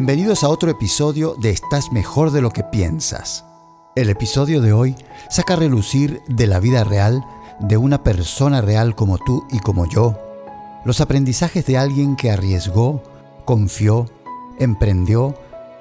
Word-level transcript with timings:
Bienvenidos 0.00 0.44
a 0.44 0.48
otro 0.48 0.70
episodio 0.70 1.34
de 1.34 1.50
Estás 1.50 1.92
mejor 1.92 2.30
de 2.30 2.40
lo 2.40 2.52
que 2.52 2.64
piensas. 2.64 3.44
El 3.94 4.08
episodio 4.08 4.62
de 4.62 4.72
hoy 4.72 4.96
saca 5.28 5.52
a 5.52 5.56
relucir 5.56 6.22
de 6.26 6.46
la 6.46 6.58
vida 6.58 6.84
real 6.84 7.22
de 7.60 7.76
una 7.76 8.02
persona 8.02 8.62
real 8.62 8.94
como 8.94 9.18
tú 9.18 9.46
y 9.50 9.58
como 9.58 9.86
yo, 9.86 10.16
los 10.86 11.02
aprendizajes 11.02 11.66
de 11.66 11.76
alguien 11.76 12.16
que 12.16 12.30
arriesgó, 12.30 13.02
confió, 13.44 14.06
emprendió, 14.58 15.34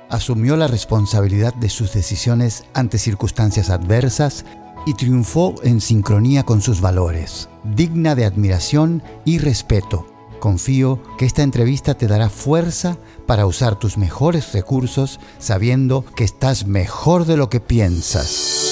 asumió 0.10 0.58
la 0.58 0.68
responsabilidad 0.68 1.54
de 1.54 1.70
sus 1.70 1.94
decisiones 1.94 2.66
ante 2.74 2.98
circunstancias 2.98 3.70
adversas 3.70 4.44
y 4.86 4.96
triunfó 4.96 5.56
en 5.64 5.80
sincronía 5.80 6.44
con 6.44 6.62
sus 6.62 6.82
valores, 6.82 7.48
digna 7.64 8.16
de 8.16 8.26
admiración 8.26 9.02
y 9.24 9.38
respeto. 9.38 10.09
Confío 10.40 11.02
que 11.18 11.26
esta 11.26 11.44
entrevista 11.44 11.96
te 11.96 12.08
dará 12.08 12.30
fuerza 12.30 12.98
para 13.26 13.46
usar 13.46 13.78
tus 13.78 13.98
mejores 13.98 14.54
recursos 14.54 15.20
sabiendo 15.38 16.06
que 16.16 16.24
estás 16.24 16.66
mejor 16.66 17.26
de 17.26 17.36
lo 17.36 17.50
que 17.50 17.60
piensas. 17.60 18.72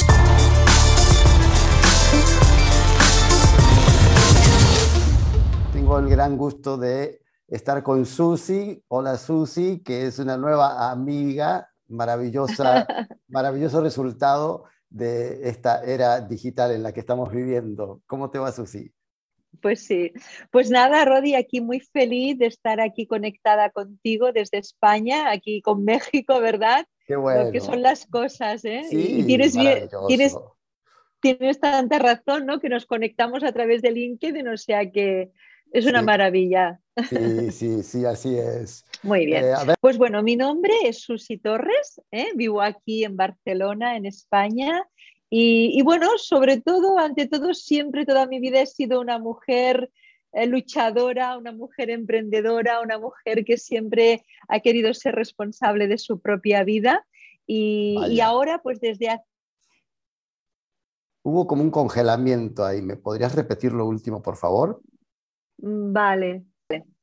Tengo 5.73 5.99
el 5.99 6.07
gran 6.09 6.37
gusto 6.37 6.77
de 6.77 7.19
estar 7.49 7.83
con 7.83 8.05
Susi. 8.05 8.81
Hola 8.87 9.17
Susi, 9.17 9.79
que 9.83 10.07
es 10.07 10.19
una 10.19 10.37
nueva 10.37 10.89
amiga, 10.89 11.69
maravillosa, 11.89 12.87
maravilloso 13.27 13.81
resultado 13.81 14.63
de 14.89 15.49
esta 15.49 15.83
era 15.83 16.21
digital 16.21 16.71
en 16.71 16.83
la 16.83 16.93
que 16.93 17.01
estamos 17.01 17.29
viviendo. 17.29 18.01
¿Cómo 18.07 18.29
te 18.29 18.39
va 18.39 18.53
Susi? 18.53 18.93
Pues 19.61 19.85
sí, 19.85 20.11
pues 20.51 20.69
nada, 20.69 21.03
Rodi, 21.03 21.35
aquí 21.35 21.61
muy 21.61 21.79
feliz 21.79 22.37
de 22.37 22.45
estar 22.45 22.79
aquí 22.79 23.07
conectada 23.07 23.69
contigo 23.71 24.31
desde 24.31 24.59
España, 24.59 25.31
aquí 25.31 25.61
con 25.61 25.83
México, 25.83 26.39
¿verdad? 26.39 26.85
Qué 27.05 27.15
bueno. 27.15 27.45
Lo 27.45 27.51
que 27.51 27.61
son 27.61 27.81
las 27.81 28.05
cosas, 28.05 28.63
¿eh? 28.65 28.83
Sí, 28.89 29.19
y 29.19 29.23
tienes, 29.23 29.57
tienes, 30.07 30.35
tienes 31.21 31.59
tanta 31.59 31.99
razón, 31.99 32.45
¿no? 32.45 32.59
Que 32.59 32.69
nos 32.69 32.85
conectamos 32.85 33.43
a 33.43 33.51
través 33.51 33.81
de 33.81 33.91
LinkedIn, 33.91 34.47
o 34.47 34.57
sea 34.57 34.91
que 34.91 35.31
es 35.71 35.85
una 35.85 36.01
maravilla. 36.01 36.79
Sí, 37.09 37.51
sí, 37.51 37.83
sí, 37.83 38.05
así 38.05 38.37
es. 38.37 38.85
Muy 39.03 39.25
bien. 39.25 39.45
Eh, 39.45 39.73
pues 39.79 39.97
bueno, 39.97 40.23
mi 40.23 40.35
nombre 40.35 40.73
es 40.83 41.01
Susi 41.01 41.37
Torres, 41.37 42.01
¿eh? 42.11 42.27
vivo 42.35 42.61
aquí 42.61 43.03
en 43.03 43.15
Barcelona, 43.15 43.97
en 43.97 44.05
España, 44.05 44.87
y, 45.29 45.81
bueno, 45.81 46.07
sobre 46.17 46.61
todo, 46.61 46.97
ante 46.97 47.27
todo, 47.27 47.53
siempre 47.53 48.05
toda 48.05 48.27
mi 48.27 48.39
vida 48.39 48.61
he 48.61 48.65
sido 48.65 49.01
una 49.01 49.19
mujer 49.19 49.91
eh, 50.31 50.45
luchadora, 50.47 51.37
una 51.37 51.51
mujer 51.51 51.89
emprendedora, 51.89 52.79
una 52.79 52.97
mujer 52.97 53.43
que 53.43 53.57
siempre 53.57 54.25
ha 54.47 54.59
querido 54.61 54.93
ser 54.93 55.15
responsable 55.15 55.87
de 55.87 55.97
su 55.97 56.19
propia 56.19 56.63
vida. 56.63 57.05
Y, 57.45 58.19
ahora, 58.21 58.61
pues 58.61 58.79
desde 58.79 59.09
hace... 59.09 59.23
Hubo 61.23 61.45
como 61.45 61.61
un 61.61 61.71
congelamiento 61.71 62.65
ahí. 62.65 62.81
¿Me 62.81 62.95
podrías 62.95 63.35
repetir 63.35 63.73
lo 63.73 63.85
último, 63.85 64.21
por 64.21 64.37
favor? 64.37 64.81
Vale. 65.57 66.45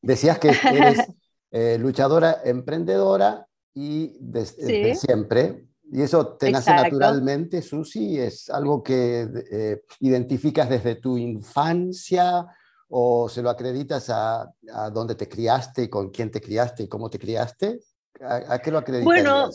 Decías 0.01 0.39
que 0.39 0.49
eres 0.49 0.99
eh, 1.51 1.77
luchadora, 1.79 2.39
emprendedora 2.45 3.47
y 3.75 4.17
desde 4.21 4.95
siempre. 4.95 5.67
Y 5.95 6.03
eso 6.03 6.37
te 6.37 6.51
nace 6.51 6.73
naturalmente, 6.73 7.63
Susi, 7.63 8.19
es 8.19 8.51
algo 8.51 8.83
que 8.83 9.29
eh, 9.53 9.83
identificas 10.01 10.69
desde 10.69 10.97
tu 10.97 11.17
infancia 11.17 12.45
o 12.89 13.29
se 13.29 13.43
lo 13.43 13.49
acreditas 13.49 14.11
a, 14.11 14.43
a, 14.73 14.91
dónde 14.91 15.15
te 15.15 15.29
criaste 15.29 15.89
con 15.89 16.11
quién 16.11 16.33
te 16.33 16.41
criaste 16.41 16.83
y 16.83 16.89
cómo 16.89 17.09
te 17.09 17.21
criaste. 17.21 17.79
¿A, 18.21 18.59
qué 18.59 18.73
lo 18.73 18.79
acreditas? 18.79 19.05
Bueno, 19.05 19.51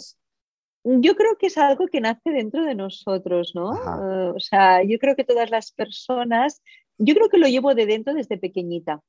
yo 0.86 1.14
creo 1.16 1.38
que 1.38 1.48
es 1.48 1.58
algo 1.58 1.88
que 1.88 2.00
nace 2.00 2.30
dentro 2.30 2.64
de 2.64 2.74
nosotros, 2.74 3.52
¿no? 3.54 3.72
Uh, 3.72 4.38
o 4.38 4.40
sea, 4.40 4.82
yo 4.82 4.98
creo 4.98 5.18
que 5.18 5.26
todas 5.26 5.50
las 5.50 5.74
personas, 5.74 6.62
yo 6.98 7.16
creo 7.16 7.28
que 7.28 7.38
lo 7.38 7.48
llevo 7.48 7.76
de 7.76 7.86
dentro 7.86 8.14
desde 8.14 8.38
pequeñita. 8.38 9.02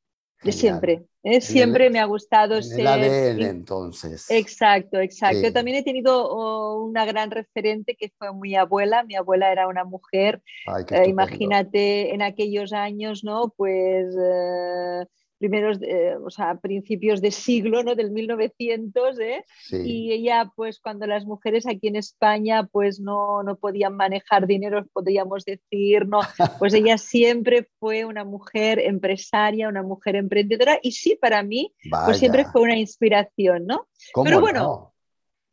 De 0.43 0.53
siempre. 0.53 1.05
¿eh? 1.23 1.41
Siempre 1.41 1.91
me 1.91 1.99
ha 1.99 2.07
gustado 2.07 2.57
en 2.57 2.63
ser. 2.63 2.99
El 3.03 3.43
entonces. 3.43 4.31
Exacto, 4.31 4.99
exacto. 4.99 5.43
Yo 5.43 5.53
también 5.53 5.77
he 5.77 5.83
tenido 5.83 6.29
oh, 6.31 6.83
una 6.83 7.05
gran 7.05 7.31
referente 7.31 7.95
que 7.95 8.11
fue 8.19 8.35
mi 8.35 8.57
abuela. 8.57 9.05
Mi 9.05 9.17
abuela 9.17 9.53
era 9.53 9.69
una 9.69 9.85
mujer. 9.85 10.43
Eh, 10.91 11.09
imagínate 11.09 12.15
en 12.15 12.23
aquellos 12.23 12.73
años, 12.73 13.23
¿no? 13.23 13.53
Pues. 13.57 14.15
Eh, 14.19 15.07
primeros, 15.41 15.79
eh, 15.81 16.15
o 16.23 16.29
sea, 16.29 16.57
principios 16.57 17.23
de 17.23 17.31
siglo, 17.31 17.83
¿no? 17.83 17.95
Del 17.95 18.11
1900, 18.11 19.19
¿eh? 19.21 19.45
Y 19.73 20.13
ella, 20.13 20.53
pues 20.55 20.79
cuando 20.81 21.07
las 21.07 21.25
mujeres 21.25 21.67
aquí 21.67 21.89
en 21.89 21.97
España, 21.97 22.69
pues 22.71 23.01
no, 23.01 23.43
no 23.43 23.57
podían 23.57 23.97
manejar 23.97 24.47
dinero, 24.47 24.87
podríamos 24.93 25.45
decir, 25.45 26.07
¿no? 26.07 26.21
Pues 26.61 26.75
ella 26.75 26.99
siempre 26.99 27.69
fue 27.79 28.05
una 28.05 28.25
mujer 28.25 28.79
empresaria, 28.81 29.69
una 29.69 29.83
mujer 29.83 30.17
emprendedora 30.17 30.79
y 30.83 30.93
sí, 30.93 31.17
para 31.19 31.43
mí, 31.43 31.73
pues 32.05 32.19
siempre 32.19 32.45
fue 32.45 32.61
una 32.61 32.77
inspiración, 32.77 33.65
¿no? 33.67 33.89
Pero 34.23 34.41
bueno, 34.41 34.93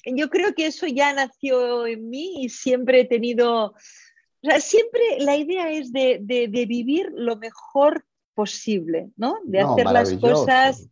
yo 0.04 0.30
creo 0.30 0.54
que 0.54 0.68
eso 0.68 0.86
ya 0.86 1.14
nació 1.14 1.88
en 1.88 2.10
mí 2.10 2.44
y 2.44 2.50
siempre 2.50 3.02
he 3.02 3.06
tenido... 3.06 3.74
O 4.44 4.50
sea, 4.50 4.60
siempre 4.60 5.02
la 5.20 5.38
idea 5.38 5.72
es 5.72 5.92
de, 5.94 6.20
de, 6.22 6.48
de, 6.48 6.66
vivir 6.66 7.10
lo 7.14 7.38
mejor 7.38 8.06
posible, 8.38 9.10
¿no? 9.18 9.40
De 9.46 9.62
hacer 9.62 9.88
las 9.88 10.14
cosas, 10.14 10.88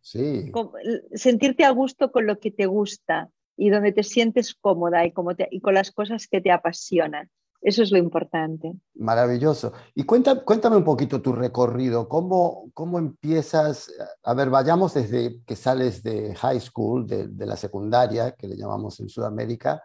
sentirte 1.13 1.63
a 1.63 1.69
gusto 1.69 2.11
con 2.11 2.25
lo 2.25 2.39
que 2.39 2.49
te 2.49 2.65
gusta 2.65 3.29
y 3.55 3.69
donde 3.69 3.91
te 3.91 4.01
sientes 4.01 4.55
cómoda 4.55 5.05
y, 5.05 5.13
y 5.51 5.61
con 5.61 5.75
las 5.75 5.91
cosas 5.91 6.27
que 6.27 6.41
te 6.41 6.49
apasionan. 6.49 7.29
Eso 7.61 7.83
es 7.83 7.91
lo 7.91 7.99
importante. 7.99 8.73
Maravilloso. 8.95 9.73
Y 9.93 10.05
cuéntame 10.05 10.75
un 10.75 10.83
poquito 10.83 11.21
tu 11.21 11.33
recorrido. 11.33 12.09
¿Cómo, 12.09 12.71
¿Cómo 12.73 12.97
empiezas? 12.97 13.91
A 14.23 14.33
ver, 14.33 14.49
vayamos 14.49 14.95
desde 14.95 15.43
que 15.45 15.55
sales 15.55 16.01
de 16.01 16.33
high 16.33 16.59
school, 16.59 17.05
de, 17.05 17.45
la 17.45 17.55
secundaria, 17.55 18.31
que 18.31 18.47
le 18.47 18.57
llamamos 18.57 18.99
en 18.99 19.09
Sudamérica, 19.09 19.83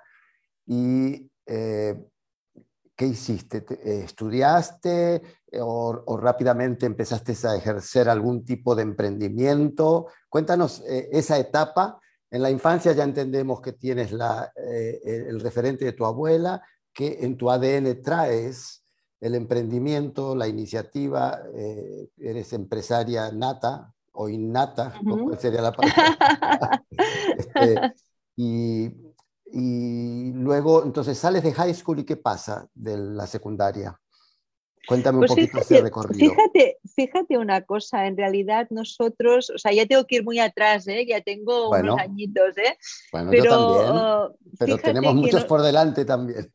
y 0.67 1.31
eh, 1.45 1.95
¿qué 3.01 3.07
hiciste? 3.07 3.65
Eh, 3.83 4.03
¿Estudiaste 4.05 5.23
eh, 5.51 5.59
o, 5.63 6.19
rápidamente 6.19 6.85
empezaste 6.85 7.35
a 7.49 7.57
ejercer 7.57 8.11
algún 8.11 8.45
tipo 8.45 8.75
de 8.75 8.83
emprendimiento? 8.83 10.09
Cuéntanos 10.29 10.83
eh, 10.87 11.09
esa 11.11 11.39
etapa. 11.39 11.99
En 12.31 12.43
la 12.43 12.51
infancia 12.51 12.93
ya 12.93 13.05
entendemos 13.05 13.63
que 13.63 13.73
tienes 13.73 14.13
la, 14.13 14.53
el 14.55 15.41
referente 15.41 15.87
de 15.87 15.95
tu 15.95 16.05
abuela, 16.05 16.63
que 16.93 17.21
en 17.23 17.39
tu 17.39 17.51
ADN 17.51 18.03
traes 18.03 18.85
el 19.19 19.35
emprendimiento, 19.35 20.37
la 20.37 20.47
iniciativa, 20.47 21.41
eres 22.19 22.53
empresaria 22.53 23.33
nata 23.33 23.95
o 24.13 24.29
innata, 24.29 24.93
¿cómo 25.03 25.35
sería 25.37 25.63
la 25.63 25.73
palabra? 25.77 26.85
este, 27.37 27.95
y 28.37 29.10
y 29.53 30.33
luego, 30.33 30.85
entonces, 30.85 31.19
sales 31.19 31.43
de 31.43 31.53
high 31.53 31.75
school 31.75 32.01
y 32.01 32.05
¿qué 32.05 32.17
pasa 32.17 32.69
de 32.75 32.97
la 32.97 33.27
secundaria? 33.27 33.99
Cuéntame 34.87 35.19
un 35.19 35.27
pues 35.27 35.33
poquito 35.33 35.59
ese 35.59 35.83
recorrido. 35.83 36.33
Fíjate, 36.33 36.79
fíjate 36.97 37.39
una 37.39 37.63
cosa, 37.63 38.07
en 38.07 38.17
realidad 38.17 38.67
nosotros, 38.71 39.51
o 39.51 39.59
sea, 39.59 39.73
ya 39.73 39.87
tengo 39.87 40.05
que 40.07 40.17
ir 40.17 40.25
muy 40.25 40.39
atrás, 40.39 40.89
¿eh? 40.89 41.05
ya 41.07 41.21
tengo 41.21 41.71
unos 41.71 41.99
añitos, 41.99 42.57
¿eh? 42.57 42.77
Bueno, 43.13 43.31
pero, 43.31 43.45
yo 43.45 43.51
también, 43.51 44.57
pero 44.59 44.79
tenemos 44.79 45.15
muchos 45.15 45.45
por 45.45 45.63
delante 45.63 46.05
también. 46.05 46.51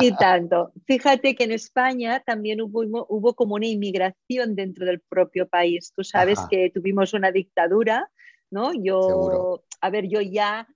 Y, 0.00 0.10
tanto. 0.16 0.72
Fíjate 0.86 1.34
que 1.34 1.44
en 1.44 1.52
España 1.52 2.22
también 2.24 2.62
hubo, 2.62 3.06
hubo 3.08 3.34
como 3.34 3.56
una 3.56 3.66
inmigración 3.66 4.56
dentro 4.56 4.86
del 4.86 5.00
propio 5.00 5.46
país. 5.46 5.92
Tú 5.94 6.02
sabes 6.02 6.40
que 6.50 6.70
tuvimos 6.70 7.12
una 7.12 7.30
dictadura, 7.30 8.10
¿no? 8.50 8.72
Yo, 8.74 9.62
a 9.80 9.90
ver, 9.90 10.08
yo 10.08 10.20
ya 10.22 10.66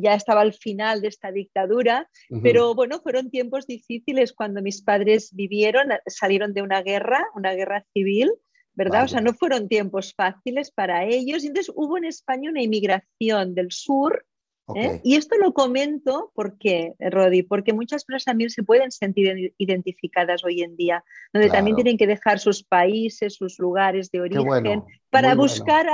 ya 0.00 0.14
estaba 0.14 0.40
al 0.40 0.52
final 0.52 1.00
de 1.00 1.08
esta 1.08 1.32
dictadura, 1.32 2.08
pero 2.42 2.74
bueno, 2.74 3.00
fueron 3.00 3.30
tiempos 3.30 3.66
difíciles 3.66 4.32
cuando 4.32 4.62
mis 4.62 4.82
padres 4.82 5.30
vivieron, 5.34 5.88
salieron 6.06 6.52
de 6.52 6.62
una 6.62 6.82
guerra, 6.82 7.24
una 7.34 7.54
guerra 7.54 7.84
civil, 7.92 8.32
¿verdad? 8.74 9.04
O 9.04 9.08
sea, 9.08 9.20
no 9.20 9.32
fueron 9.32 9.68
tiempos 9.68 10.14
fáciles 10.14 10.70
para 10.70 11.04
ellos. 11.04 11.44
Entonces 11.44 11.72
hubo 11.74 11.96
en 11.96 12.04
España 12.04 12.50
una 12.50 12.62
inmigración 12.62 13.54
del 13.54 13.70
sur. 13.70 14.26
¿eh? 14.74 15.00
Y 15.04 15.16
esto 15.16 15.36
lo 15.36 15.52
comento 15.52 16.32
porque, 16.34 16.94
Rodi, 16.98 17.42
porque 17.42 17.72
muchas 17.72 18.04
personas 18.04 18.24
también 18.24 18.50
se 18.50 18.62
pueden 18.62 18.90
sentir 18.90 19.54
identificadas 19.58 20.44
hoy 20.44 20.62
en 20.62 20.76
día, 20.76 21.04
donde 21.32 21.50
también 21.50 21.76
tienen 21.76 21.96
que 21.96 22.06
dejar 22.06 22.40
sus 22.40 22.64
países, 22.64 23.34
sus 23.34 23.58
lugares 23.58 24.10
de 24.10 24.20
origen, 24.20 24.82
para 25.10 25.34
buscar 25.34 25.86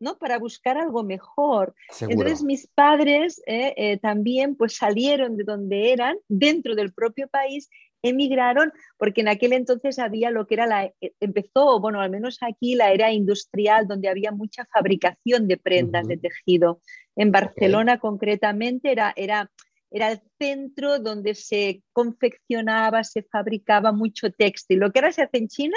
¿no? 0.00 0.18
Para 0.18 0.38
buscar 0.38 0.78
algo 0.78 1.04
mejor. 1.04 1.74
Entonces 2.00 2.42
mis 2.42 2.66
padres 2.66 3.40
eh, 3.46 3.74
eh, 3.76 3.98
también 3.98 4.56
pues 4.56 4.76
salieron 4.76 5.36
de 5.36 5.44
donde 5.44 5.92
eran, 5.92 6.16
dentro 6.28 6.74
del 6.74 6.92
propio 6.92 7.28
país, 7.28 7.68
emigraron 8.02 8.72
porque 8.96 9.20
en 9.20 9.28
aquel 9.28 9.52
entonces 9.52 9.98
había 9.98 10.30
lo 10.30 10.46
que 10.46 10.54
era 10.54 10.66
la, 10.66 10.84
e, 10.86 11.12
empezó, 11.20 11.80
bueno, 11.80 12.00
al 12.00 12.10
menos 12.10 12.38
aquí 12.40 12.74
la 12.74 12.92
era 12.92 13.12
industrial 13.12 13.86
donde 13.86 14.08
había 14.08 14.32
mucha 14.32 14.66
fabricación 14.72 15.46
de 15.48 15.58
prendas 15.58 16.08
de 16.08 16.16
tejido. 16.16 16.80
En 17.16 17.30
Barcelona 17.30 17.98
concretamente 17.98 18.90
era, 18.90 19.12
era, 19.16 19.50
era 19.90 20.12
el 20.12 20.20
centro 20.38 20.98
donde 20.98 21.34
se 21.34 21.82
confeccionaba, 21.92 23.04
se 23.04 23.22
fabricaba 23.24 23.92
mucho 23.92 24.30
textil. 24.30 24.78
Lo 24.78 24.90
que 24.90 25.00
ahora 25.00 25.12
se 25.12 25.22
hace 25.22 25.38
en 25.38 25.48
China 25.48 25.76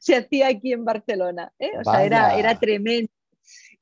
se 0.00 0.14
hacía 0.14 0.48
aquí 0.48 0.72
en 0.72 0.84
Barcelona. 0.84 1.52
¿eh? 1.58 1.72
O 1.80 1.84
sea, 1.84 2.04
era, 2.04 2.38
era 2.38 2.58
tremendo. 2.58 3.10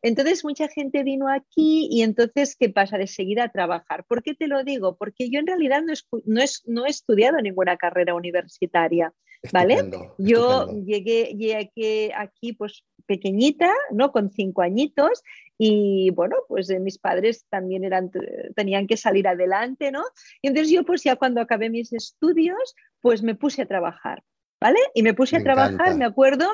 Entonces 0.02 0.44
mucha 0.44 0.68
gente 0.68 1.02
vino 1.02 1.28
aquí 1.28 1.88
y 1.90 2.02
entonces, 2.02 2.56
¿qué 2.58 2.68
pasa? 2.68 2.98
De 2.98 3.06
seguir 3.06 3.40
a 3.40 3.50
trabajar. 3.50 4.04
¿Por 4.04 4.22
qué 4.22 4.34
te 4.34 4.48
lo 4.48 4.64
digo? 4.64 4.96
Porque 4.96 5.30
yo 5.30 5.40
en 5.40 5.46
realidad 5.46 5.82
no, 5.82 5.94
no, 6.66 6.86
he 6.86 6.90
estudiado 6.90 7.40
ninguna 7.40 7.76
carrera 7.76 8.14
universitaria, 8.14 9.12
¿vale? 9.52 9.90
yo 10.18 10.66
llegué, 10.84 11.34
llegué 11.36 12.12
aquí 12.16 12.52
pues 12.52 12.84
pequeñita, 13.06 13.70
¿no? 13.90 14.12
Con 14.12 14.30
cinco 14.30 14.62
añitos 14.62 15.22
y 15.58 16.10
bueno, 16.10 16.36
pues 16.48 16.70
eh, 16.70 16.80
mis 16.80 16.98
padres 16.98 17.46
también 17.48 17.84
eran, 17.84 18.10
tenían 18.56 18.86
que 18.86 18.96
salir 18.96 19.28
adelante, 19.28 19.92
¿no? 19.92 20.02
Y 20.40 20.48
entonces 20.48 20.72
yo 20.72 20.84
pues 20.84 21.02
ya 21.04 21.16
cuando 21.16 21.40
acabé 21.40 21.70
mis 21.70 21.92
estudios, 21.92 22.74
pues 23.00 23.22
me 23.22 23.34
puse 23.34 23.62
a 23.62 23.66
trabajar. 23.66 24.22
¿Vale? 24.62 24.78
Y 24.94 25.02
me 25.02 25.14
puse 25.14 25.36
a 25.36 25.42
trabajar, 25.42 25.96
me 25.96 26.04
acuerdo, 26.04 26.48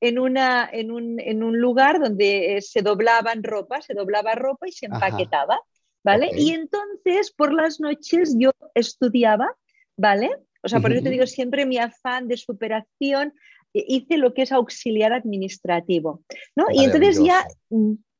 en, 0.00 0.18
una, 0.18 0.68
en, 0.70 0.90
un, 0.90 1.18
en 1.20 1.42
un 1.42 1.58
lugar 1.58 2.00
donde 2.00 2.56
eh, 2.56 2.62
se 2.62 2.82
doblaban 2.82 3.42
ropa, 3.42 3.80
se 3.80 3.94
doblaba 3.94 4.34
ropa 4.34 4.68
y 4.68 4.72
se 4.72 4.86
empaquetaba, 4.86 5.60
¿vale? 6.04 6.30
Y 6.36 6.50
entonces 6.50 7.32
por 7.32 7.52
las 7.52 7.80
noches 7.80 8.36
yo 8.38 8.52
estudiaba, 8.74 9.54
¿vale? 9.96 10.30
O 10.62 10.68
sea, 10.68 10.80
por 10.80 10.92
eso 10.92 11.02
te 11.02 11.10
digo 11.10 11.26
siempre 11.26 11.66
mi 11.66 11.78
afán 11.78 12.28
de 12.28 12.36
superación, 12.36 13.34
eh, 13.74 13.84
hice 13.88 14.16
lo 14.16 14.32
que 14.32 14.42
es 14.42 14.52
auxiliar 14.52 15.12
administrativo, 15.12 16.22
¿no? 16.56 16.66
Y 16.70 16.84
entonces 16.84 17.22
ya 17.22 17.44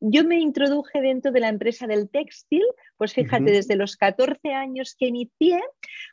yo 0.00 0.24
me 0.24 0.38
introduje 0.38 1.00
dentro 1.00 1.32
de 1.32 1.40
la 1.40 1.48
empresa 1.48 1.86
del 1.86 2.08
textil, 2.10 2.62
pues 2.96 3.14
fíjate, 3.14 3.50
desde 3.50 3.76
los 3.76 3.96
14 3.96 4.52
años 4.52 4.94
que 4.98 5.06
inicié, 5.06 5.60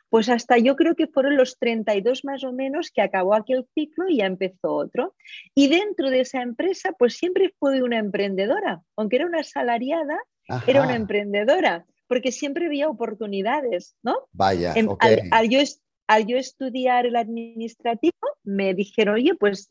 pues 0.08 0.28
hasta 0.28 0.58
yo 0.58 0.76
creo 0.76 0.94
que 0.94 1.06
fueron 1.06 1.36
los 1.36 1.58
32 1.58 2.24
más 2.24 2.44
o 2.44 2.52
menos 2.52 2.90
que 2.90 3.02
acabó 3.02 3.34
aquel 3.34 3.66
ciclo 3.74 4.08
y 4.08 4.18
ya 4.18 4.26
empezó 4.26 4.74
otro. 4.74 5.14
Y 5.54 5.68
dentro 5.68 6.10
de 6.10 6.20
esa 6.20 6.42
empresa, 6.42 6.92
pues 6.98 7.14
siempre 7.14 7.54
fui 7.58 7.80
una 7.80 7.98
emprendedora, 7.98 8.82
aunque 8.96 9.16
era 9.16 9.26
una 9.26 9.40
asalariada, 9.40 10.18
era 10.66 10.82
una 10.82 10.96
emprendedora, 10.96 11.86
porque 12.06 12.32
siempre 12.32 12.66
había 12.66 12.88
oportunidades, 12.88 13.96
¿no? 14.02 14.16
Vaya, 14.32 14.74
al, 15.30 15.48
yo, 15.48 15.60
al 16.06 16.26
yo 16.26 16.36
estudiar 16.36 17.06
el 17.06 17.16
administrativo, 17.16 18.12
me 18.44 18.74
dijeron, 18.74 19.14
oye, 19.14 19.34
pues 19.34 19.68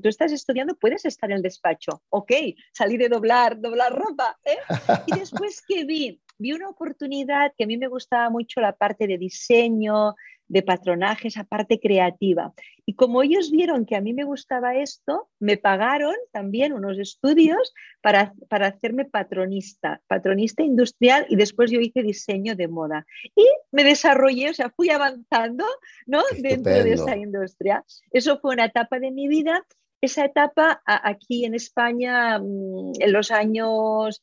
tú 0.00 0.08
estás 0.08 0.32
estudiando, 0.32 0.76
puedes 0.76 1.04
estar 1.04 1.30
en 1.30 1.36
el 1.36 1.42
despacho. 1.42 2.02
Ok, 2.10 2.32
salí 2.72 2.96
de 2.96 3.08
doblar, 3.08 3.60
doblar 3.60 3.92
ropa. 3.92 4.38
¿eh? 4.44 4.58
Y 5.06 5.18
después 5.18 5.62
que 5.66 5.84
vi, 5.84 6.20
vi 6.38 6.52
una 6.52 6.68
oportunidad 6.68 7.52
que 7.56 7.64
a 7.64 7.66
mí 7.66 7.76
me 7.76 7.88
gustaba 7.88 8.30
mucho 8.30 8.60
la 8.60 8.72
parte 8.72 9.06
de 9.06 9.18
diseño, 9.18 10.14
de 10.48 10.62
patronaje, 10.62 11.28
esa 11.28 11.44
parte 11.44 11.78
creativa. 11.78 12.52
Y 12.86 12.94
como 12.94 13.22
ellos 13.22 13.50
vieron 13.50 13.84
que 13.84 13.96
a 13.96 14.00
mí 14.00 14.14
me 14.14 14.24
gustaba 14.24 14.76
esto, 14.76 15.28
me 15.38 15.58
pagaron 15.58 16.14
también 16.32 16.72
unos 16.72 16.98
estudios 16.98 17.74
para, 18.00 18.32
para 18.48 18.68
hacerme 18.68 19.04
patronista, 19.04 20.00
patronista 20.06 20.62
industrial 20.62 21.26
y 21.28 21.36
después 21.36 21.70
yo 21.70 21.80
hice 21.80 22.02
diseño 22.02 22.56
de 22.56 22.66
moda. 22.66 23.06
Y 23.36 23.46
me 23.70 23.84
desarrollé, 23.84 24.50
o 24.50 24.54
sea, 24.54 24.70
fui 24.70 24.88
avanzando 24.88 25.66
¿no? 26.06 26.22
dentro 26.38 26.72
de 26.72 26.92
esa 26.94 27.16
industria. 27.16 27.84
Eso 28.10 28.38
fue 28.40 28.54
una 28.54 28.64
etapa 28.64 28.98
de 28.98 29.10
mi 29.10 29.28
vida 29.28 29.64
esa 30.00 30.24
etapa 30.24 30.82
aquí 30.84 31.44
en 31.44 31.54
España, 31.54 32.38
mm, 32.38 32.92
en 33.00 33.12
los 33.12 33.30
años 33.30 34.22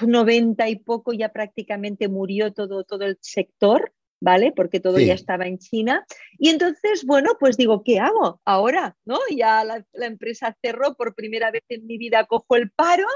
90 0.00 0.68
y 0.68 0.76
poco, 0.76 1.12
ya 1.12 1.30
prácticamente 1.30 2.08
murió 2.08 2.52
todo, 2.52 2.84
todo 2.84 3.04
el 3.04 3.18
sector, 3.20 3.92
¿vale? 4.20 4.52
Porque 4.54 4.80
todo 4.80 4.98
ya 4.98 5.14
estaba 5.14 5.46
en 5.46 5.58
China. 5.58 6.04
Y 6.38 6.50
entonces, 6.50 7.04
bueno, 7.04 7.30
pues 7.40 7.56
digo, 7.56 7.82
¿qué 7.82 7.98
hago 7.98 8.40
ahora? 8.44 8.96
¿No? 9.04 9.18
Ya 9.34 9.64
la, 9.64 9.84
empresa 10.06 10.56
cerró 10.62 10.94
por 10.94 11.14
primera 11.14 11.50
vez 11.50 11.64
en 11.68 11.86
mi 11.86 11.96
vida, 11.98 12.26
cojo 12.26 12.56
el 12.56 12.70
paro 12.70 13.06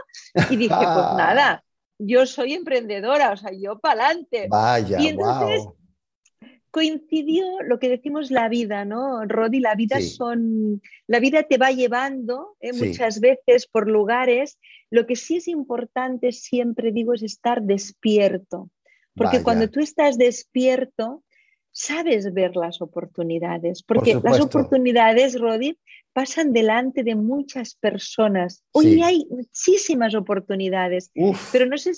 y 0.50 0.56
dije, 0.56 0.74
pues 0.74 0.78
nada, 1.16 1.64
yo 1.98 2.26
soy 2.26 2.54
emprendedora, 2.54 3.32
o 3.32 3.36
sea, 3.36 3.50
yo 3.52 3.78
para 3.78 4.06
adelante. 4.06 4.46
Vaya, 4.48 5.00
y 5.00 5.08
entonces, 5.08 5.66
coincidió 6.74 7.44
lo 7.62 7.78
que 7.78 7.88
decimos 7.88 8.32
la 8.32 8.48
vida, 8.48 8.84
¿no? 8.84 9.24
Rodi, 9.26 9.60
la 9.60 9.76
vida 9.76 10.00
son, 10.00 10.82
la 11.06 11.20
vida 11.20 11.44
te 11.44 11.56
va 11.56 11.70
llevando 11.70 12.56
¿eh? 12.58 12.72
muchas 12.72 13.20
veces 13.20 13.68
por 13.68 13.88
lugares. 13.88 14.58
Lo 14.90 15.06
que 15.06 15.14
sí 15.14 15.36
es 15.36 15.46
importante, 15.46 16.32
siempre 16.32 16.90
digo, 16.90 17.14
es 17.14 17.22
estar 17.22 17.62
despierto. 17.62 18.70
Porque 19.14 19.44
cuando 19.44 19.70
tú 19.70 19.78
estás 19.78 20.18
despierto, 20.18 21.22
sabes 21.74 22.32
ver 22.32 22.54
las 22.54 22.80
oportunidades, 22.80 23.82
porque 23.82 24.14
las 24.22 24.40
oportunidades, 24.40 25.38
Rodi, 25.38 25.76
pasan 26.12 26.52
delante 26.52 27.02
de 27.02 27.16
muchas 27.16 27.74
personas. 27.74 28.62
Hoy 28.70 29.02
hay 29.02 29.26
muchísimas 29.28 30.14
oportunidades, 30.14 31.10
pero 31.50 31.66
no 31.66 31.76
sé... 31.76 31.90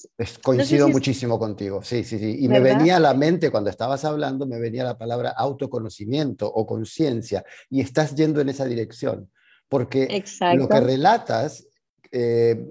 Coincido 0.43 0.89
muchísimo 0.89 1.39
contigo, 1.39 1.83
sí, 1.83 2.05
sí, 2.05 2.19
sí. 2.19 2.39
Y 2.41 2.49
me 2.49 2.59
venía 2.61 2.97
a 2.97 3.01
la 3.01 3.13
mente, 3.13 3.51
cuando 3.51 3.69
estabas 3.69 4.07
hablando, 4.07 4.47
me 4.47 4.59
venía 4.59 4.83
la 4.83 4.97
palabra 4.97 5.35
autoconocimiento 5.37 6.51
o 6.51 6.67
conciencia, 6.67 7.45
y 7.69 7.83
estás 7.83 8.15
yendo 8.15 8.41
en 8.41 8.49
esa 8.49 8.65
dirección, 8.65 9.31
porque 9.69 10.25
lo 10.55 10.69
que 10.71 10.81
relatas 10.81 11.69
eh, 12.11 12.65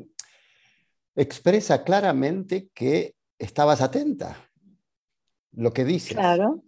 expresa 1.15 1.83
claramente 1.83 2.69
que 2.73 3.13
estabas 3.37 3.81
atenta 3.81 4.49
lo 5.55 5.73
que 5.73 5.85
dices, 5.85 6.17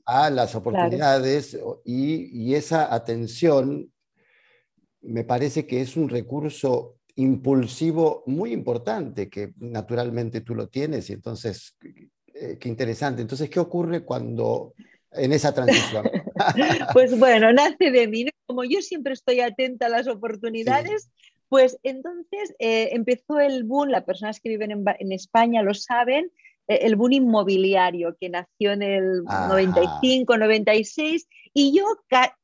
a 0.06 0.30
las 0.30 0.56
oportunidades 0.56 1.58
y, 1.84 2.54
esa 2.54 2.94
atención 2.94 3.92
me 5.02 5.24
parece 5.24 5.66
que 5.66 5.82
es 5.82 5.96
un 5.96 6.10
recurso 6.10 6.96
impulsivo 7.16 8.24
muy 8.26 8.52
importante 8.52 9.30
que 9.30 9.54
naturalmente 9.58 10.42
tú 10.42 10.56
lo 10.56 10.68
tienes 10.68 11.10
y 11.10 11.14
entonces, 11.14 11.76
eh, 12.34 12.58
qué 12.60 12.70
interesante. 12.70 13.22
Entonces, 13.22 13.50
¿qué 13.50 13.60
ocurre 13.60 14.04
cuando 14.04 14.74
en 15.12 15.34
esa 15.34 15.54
transición? 15.54 16.06
pues 16.94 17.18
bueno, 17.18 17.52
nace 17.54 17.92
de 17.92 18.08
mí. 18.08 18.28
Como 18.46 18.64
yo 18.64 18.82
siempre 18.82 19.14
estoy 19.14 19.42
atenta 19.42 19.88
a 19.88 19.90
las 19.90 20.08
oportunidades, 20.08 21.10
pues 21.50 21.78
entonces 21.84 22.56
eh, 22.60 22.90
empezó 22.92 23.40
el 23.40 23.64
boom, 23.64 23.90
las 23.90 24.04
personas 24.04 24.40
que 24.40 24.50
viven 24.50 24.72
en, 24.72 24.86
en 25.00 25.12
España 25.12 25.64
lo 25.64 25.74
saben, 25.74 26.32
el 26.68 26.96
boom 26.96 27.14
inmobiliario 27.14 28.16
que 28.20 28.30
nació 28.30 28.74
en 28.74 28.82
el 28.82 29.24
95, 29.24 30.38
96 30.38 31.28
y 31.54 31.76
yo, 31.76 31.86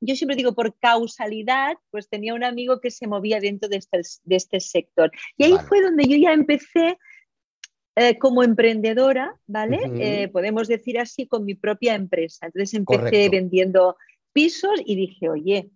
yo 0.02 0.16
siempre 0.16 0.36
digo 0.36 0.54
por 0.54 0.76
causalidad, 0.80 1.76
pues 1.92 2.10
tenía 2.10 2.34
un 2.34 2.44
amigo 2.44 2.80
que 2.80 2.90
se 2.90 3.06
movía 3.06 3.40
dentro 3.40 3.70
de 3.70 3.78
este, 3.78 4.02
de 4.24 4.36
este 4.36 4.60
sector. 4.60 5.12
Y 5.38 5.44
ahí 5.44 5.56
fue 5.68 5.82
donde 5.82 6.06
yo 6.06 6.18
ya 6.18 6.34
empecé 6.34 6.98
eh, 7.96 8.18
como 8.18 8.42
emprendedora, 8.42 9.36
¿vale? 9.46 9.80
Eh, 10.00 10.30
podemos 10.30 10.68
decir 10.68 10.98
así, 10.98 11.28
con 11.28 11.46
mi 11.46 11.54
propia 11.54 11.94
empresa. 11.94 12.48
Entonces 12.48 12.74
empecé 12.74 13.30
vendiendo 13.30 13.98
pisos 14.32 14.82
y 14.84 14.96
dije, 14.96 15.30
oye, 15.30 15.70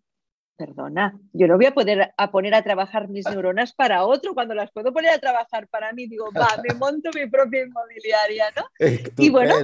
perdona, 0.57 1.17
yo 1.33 1.47
no 1.47 1.55
voy 1.55 1.67
a 1.67 1.73
poder 1.73 2.13
a 2.17 2.31
poner 2.31 2.55
a 2.55 2.63
trabajar 2.63 3.07
mis 3.07 3.25
neuronas 3.25 3.73
para 3.73 4.05
otro 4.05 4.33
cuando 4.33 4.55
las 4.55 4.71
puedo 4.71 4.91
poner 4.91 5.11
a 5.11 5.19
trabajar 5.19 5.67
para 5.67 5.93
mí. 5.93 6.07
Digo, 6.07 6.29
va, 6.37 6.61
me 6.67 6.73
monto 6.79 7.11
mi 7.13 7.27
propia 7.27 7.63
inmobiliaria, 7.63 8.45
¿no? 8.55 8.63
Y 9.17 9.29
bueno, 9.29 9.55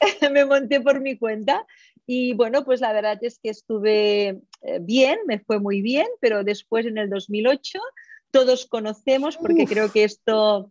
me 0.32 0.44
monté 0.44 0.80
por 0.80 1.00
mi 1.00 1.16
cuenta 1.18 1.66
y 2.06 2.34
bueno, 2.34 2.64
pues 2.64 2.80
la 2.80 2.92
verdad 2.92 3.18
es 3.22 3.38
que 3.38 3.50
estuve 3.50 4.40
eh, 4.62 4.78
bien, 4.80 5.18
me 5.26 5.40
fue 5.40 5.58
muy 5.58 5.82
bien, 5.82 6.06
pero 6.20 6.44
después 6.44 6.86
en 6.86 6.98
el 6.98 7.10
2008 7.10 7.78
todos 8.30 8.66
conocemos, 8.66 9.36
porque 9.36 9.66
creo 9.66 9.90
que 9.90 10.04
esto 10.04 10.70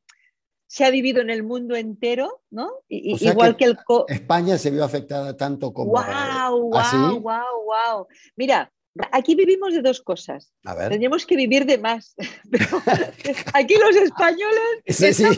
se 0.67 0.83
ha 0.83 0.89
vivido 0.89 1.21
en 1.21 1.29
el 1.29 1.43
mundo 1.43 1.75
entero, 1.75 2.41
¿no? 2.49 2.71
igual 2.89 3.55
que, 3.55 3.65
el... 3.65 3.77
España 4.09 4.57
se 4.57 4.69
vio 4.69 4.83
afectada 4.83 5.35
tanto 5.35 5.73
como... 5.73 5.91
¡Wow, 5.91 6.69
wow, 6.69 7.19
wow, 7.21 7.65
wow! 7.65 8.07
Mira, 8.35 8.71
Aquí 9.11 9.35
vivimos 9.35 9.73
de 9.73 9.81
dos 9.81 10.01
cosas. 10.01 10.53
Tenemos 10.89 11.25
que 11.25 11.35
vivir 11.35 11.65
de 11.65 11.77
más. 11.77 12.15
aquí 13.53 13.75
los 13.75 13.95
españoles 13.95 14.59
estamos 14.85 15.37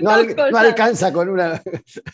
no, 0.00 0.50
no 0.50 0.58
alcanza 0.58 1.12
con 1.12 1.28
una. 1.28 1.62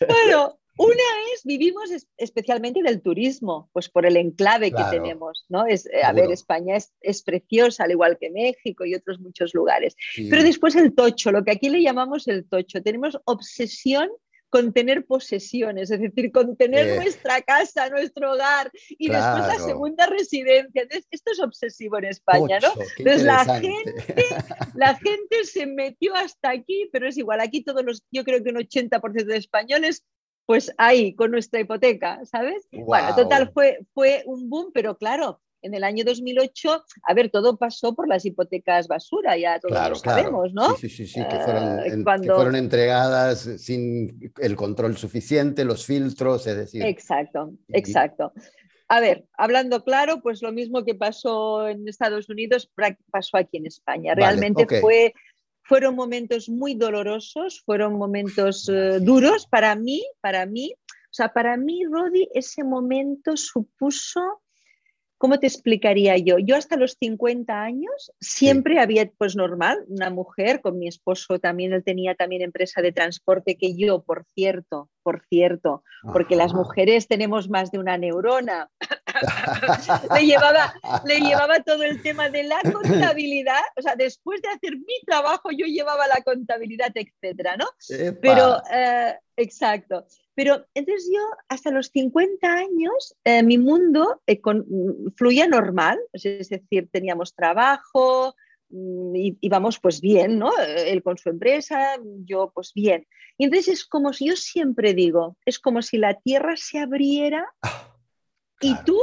bueno, 0.09 0.59
una 0.79 1.03
es, 1.35 1.45
vivimos 1.45 1.91
especialmente 2.17 2.83
del 2.83 3.03
turismo, 3.03 3.69
pues 3.73 3.89
por 3.91 4.07
el 4.07 4.17
enclave 4.17 4.73
que 4.73 4.83
tenemos, 4.91 5.45
¿no? 5.49 5.67
Es, 5.67 5.87
eh, 5.87 6.03
a 6.03 6.13
ver, 6.13 6.31
España 6.31 6.77
es, 6.77 6.93
es, 7.01 7.23
preciosa, 7.23 7.85
al 7.85 7.91
igual 7.91 8.17
que 8.19 8.31
México 8.31 8.85
y 8.85 8.95
otros 8.95 9.21
muchos 9.21 9.55
lugares. 9.55 9.95
Pero 10.31 10.43
después 10.43 10.75
el 10.75 10.95
tocho, 10.95 11.31
lo 11.31 11.45
que 11.45 11.53
aquí 11.53 11.69
le 11.69 11.83
llamamos 11.83 12.27
el 12.27 12.49
tocho. 12.49 12.83
Tenemos 12.83 13.19
obsesión 13.25 14.09
contener 14.53 15.07
posesiones, 15.07 15.91
es 15.91 15.99
decir, 15.99 16.31
contener 16.31 16.87
eh. 16.87 16.97
nuestra 16.97 17.41
casa, 17.41 17.89
nuestro 17.89 18.33
hogar 18.33 18.71
y 18.91 19.09
después 19.09 19.47
la 19.49 19.59
segunda 19.59 20.07
residencia. 20.07 20.83
Entonces, 20.83 21.09
esto 21.11 21.33
es 21.33 21.41
obsesivo 21.41 21.97
en 21.97 22.05
España, 22.05 22.59
¿no? 22.61 22.69
Entonces 22.99 23.23
la 23.23 23.47
gente, 23.47 23.95
la 24.75 24.95
gente 24.97 25.45
se 25.45 25.65
metió 25.65 26.15
hasta 26.15 26.51
aquí, 26.51 26.91
pero 26.93 27.09
es 27.09 27.17
igual, 27.17 27.41
aquí 27.41 27.65
todos 27.65 27.83
los, 27.83 28.05
yo 28.11 28.25
creo 28.25 28.45
que 28.45 28.51
un 28.51 28.57
80% 28.57 29.25
de 29.25 29.37
españoles 29.39 30.05
pues 30.45 30.75
ahí, 30.77 31.15
con 31.15 31.31
nuestra 31.31 31.61
hipoteca, 31.61 32.23
¿sabes? 32.27 32.67
Bueno, 32.73 33.15
total, 33.15 33.53
fue, 33.55 33.79
fue 33.95 34.23
un 34.27 34.51
boom, 34.51 34.71
pero 34.75 34.99
claro, 34.99 35.41
en 35.63 35.75
el 35.75 35.85
año 35.85 36.05
2008, 36.05 36.85
a 37.05 37.15
ver, 37.15 37.31
todo 37.31 37.57
pasó 37.57 37.95
por 37.95 38.09
las 38.09 38.25
hipotecas 38.25 38.89
basura, 38.89 39.37
ya 39.37 39.59
todos 39.61 39.89
lo 39.89 39.95
sabemos, 39.95 40.53
¿no? 40.53 40.77
Sí, 40.77 40.89
sí, 40.89 41.07
sí, 41.07 41.21
que, 41.29 41.37
fueron, 41.37 41.79
que, 42.23 42.33
fueron, 42.33 42.57
entregadas 42.57 43.49
sin 43.59 44.33
el 44.39 44.57
control 44.57 44.97
suficiente, 44.97 45.65
los 45.65 45.87
filtros, 45.87 46.47
es 46.47 46.57
decir. 46.57 46.83
Exacto, 46.83 47.53
exacto. 47.69 48.33
A 48.89 49.01
ver, 49.01 49.25
hablando 49.39 49.85
claro, 49.85 50.21
pues 50.21 50.43
lo 50.43 50.53
mismo 50.53 50.85
que 50.85 50.95
pasó 50.95 51.67
en 51.67 51.89
Estados 51.89 52.29
Unidos 52.29 52.71
pasó 53.11 53.39
aquí 53.39 53.57
en 53.57 53.67
España. 53.67 54.15
Realmente 54.15 54.67
fue, 54.81 55.15
fueron 55.63 55.95
momentos 55.95 56.51
muy 56.51 56.75
dolorosos, 56.75 57.63
fueron 57.65 57.95
momentos 57.95 58.69
eh, 58.69 58.99
duros 59.01 59.47
para 59.47 59.75
mí, 59.77 60.05
para 60.21 60.45
mí. 60.45 60.75
O 60.77 61.15
sea, 61.15 61.33
para 61.33 61.57
mí, 61.57 61.85
Rodi, 61.91 62.29
ese 62.35 62.65
momento 62.65 63.35
supuso 63.37 64.42
¿cómo 65.23 65.39
te 65.39 65.47
explicaría 65.47 66.17
yo? 66.17 66.41
Yo 66.41 66.57
hasta 66.57 66.77
los 66.77 66.97
50 66.99 67.63
años 67.63 68.11
siempre 68.19 68.81
había, 68.81 69.09
pues 69.19 69.37
normal, 69.37 69.85
una 69.87 70.11
mujer 70.11 70.61
con 70.61 70.81
mi 70.81 70.89
esposo 70.89 71.39
también, 71.39 71.73
él 71.73 71.85
tenía 71.85 72.17
también 72.17 72.43
empresa 72.43 72.83
de 72.83 72.91
transporte 72.91 73.57
que 73.57 73.77
yo, 73.77 74.03
por 74.03 74.25
cierto, 74.35 74.91
por 75.03 75.23
cierto, 75.29 75.83
porque 76.13 76.37
las 76.37 76.55
mujeres 76.55 77.09
tenemos 77.09 77.49
más 77.49 77.71
de 77.71 77.79
una 77.79 77.99
neurona. 77.99 78.71
le, 80.15 80.27
llevaba, 80.27 80.75
le 81.05 81.21
llevaba 81.21 81.61
todo 81.61 81.83
el 81.83 82.03
tema 82.03 82.29
de 82.29 82.45
la 82.45 82.61
contabilidad, 82.73 83.63
o 83.77 83.83
sea, 83.83 83.97
después 83.97 84.41
de 84.43 84.49
hacer 84.49 84.77
mi 84.77 85.01
trabajo 85.07 85.51
yo 85.51 85.67
llevaba 85.67 86.07
la 86.07 86.23
contabilidad, 86.23 86.93
etcétera, 86.95 87.57
¿no? 87.57 87.67
Pero, 88.21 88.63
eh, 88.73 89.19
exacto. 89.37 90.07
Pero 90.35 90.65
entonces 90.75 91.11
yo, 91.13 91.21
hasta 91.49 91.71
los 91.71 91.89
50 91.89 92.47
años, 92.51 93.15
eh, 93.25 93.43
mi 93.43 93.59
mundo 93.59 94.23
eh, 94.27 94.41
fluía 95.17 95.47
normal, 95.47 95.99
es 96.13 96.49
decir, 96.49 96.89
teníamos 96.91 97.35
trabajo, 97.35 98.35
mm, 98.73 99.17
y 99.17 99.39
íbamos 99.41 99.79
pues 99.79 100.01
bien, 100.01 100.39
¿no? 100.39 100.51
Él 100.59 101.03
con 101.03 101.17
su 101.17 101.29
empresa, 101.29 101.97
yo 102.25 102.51
pues 102.53 102.73
bien. 102.75 103.07
Y 103.39 103.45
entonces 103.45 103.69
es 103.75 103.85
como 103.85 104.13
si 104.13 104.27
yo 104.27 104.37
siempre 104.37 104.95
digo, 104.95 105.37
es 105.47 105.59
como 105.59 105.83
si 105.83 105.99
la 105.99 106.15
tierra 106.21 106.57
se 106.57 106.79
abriera 106.79 107.47
ah, 107.63 107.97
y 108.61 108.75
tú, 108.85 108.99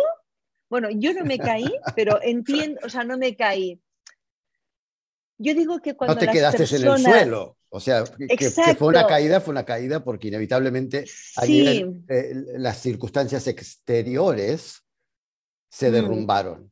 bueno, 0.70 0.90
yo 0.92 1.14
no 1.14 1.26
me 1.26 1.40
caí, 1.40 1.72
pero 1.96 2.20
entiendo, 2.22 2.80
o 2.84 2.90
sea, 2.90 3.04
no 3.04 3.18
me 3.18 3.36
caí. 3.36 3.80
Yo 5.38 5.54
digo 5.54 5.80
que 5.80 5.96
cuando... 5.96 6.16
No 6.16 6.20
te 6.20 6.28
quedaste 6.28 6.64
en 6.76 6.88
el 6.88 7.00
suelo. 7.00 7.58
O 7.70 7.80
sea, 7.80 8.04
que, 8.04 8.50
fue 8.76 8.88
una 8.88 9.06
caída, 9.06 9.40
fue 9.42 9.52
una 9.52 9.64
caída 9.64 10.04
porque 10.04 10.28
inevitablemente 10.30 11.06
eh, 11.48 11.86
las 12.58 12.82
circunstancias 12.82 13.46
exteriores 13.48 14.84
se 15.70 15.90
mm. 15.90 15.94
derrumbaron. 15.94 16.72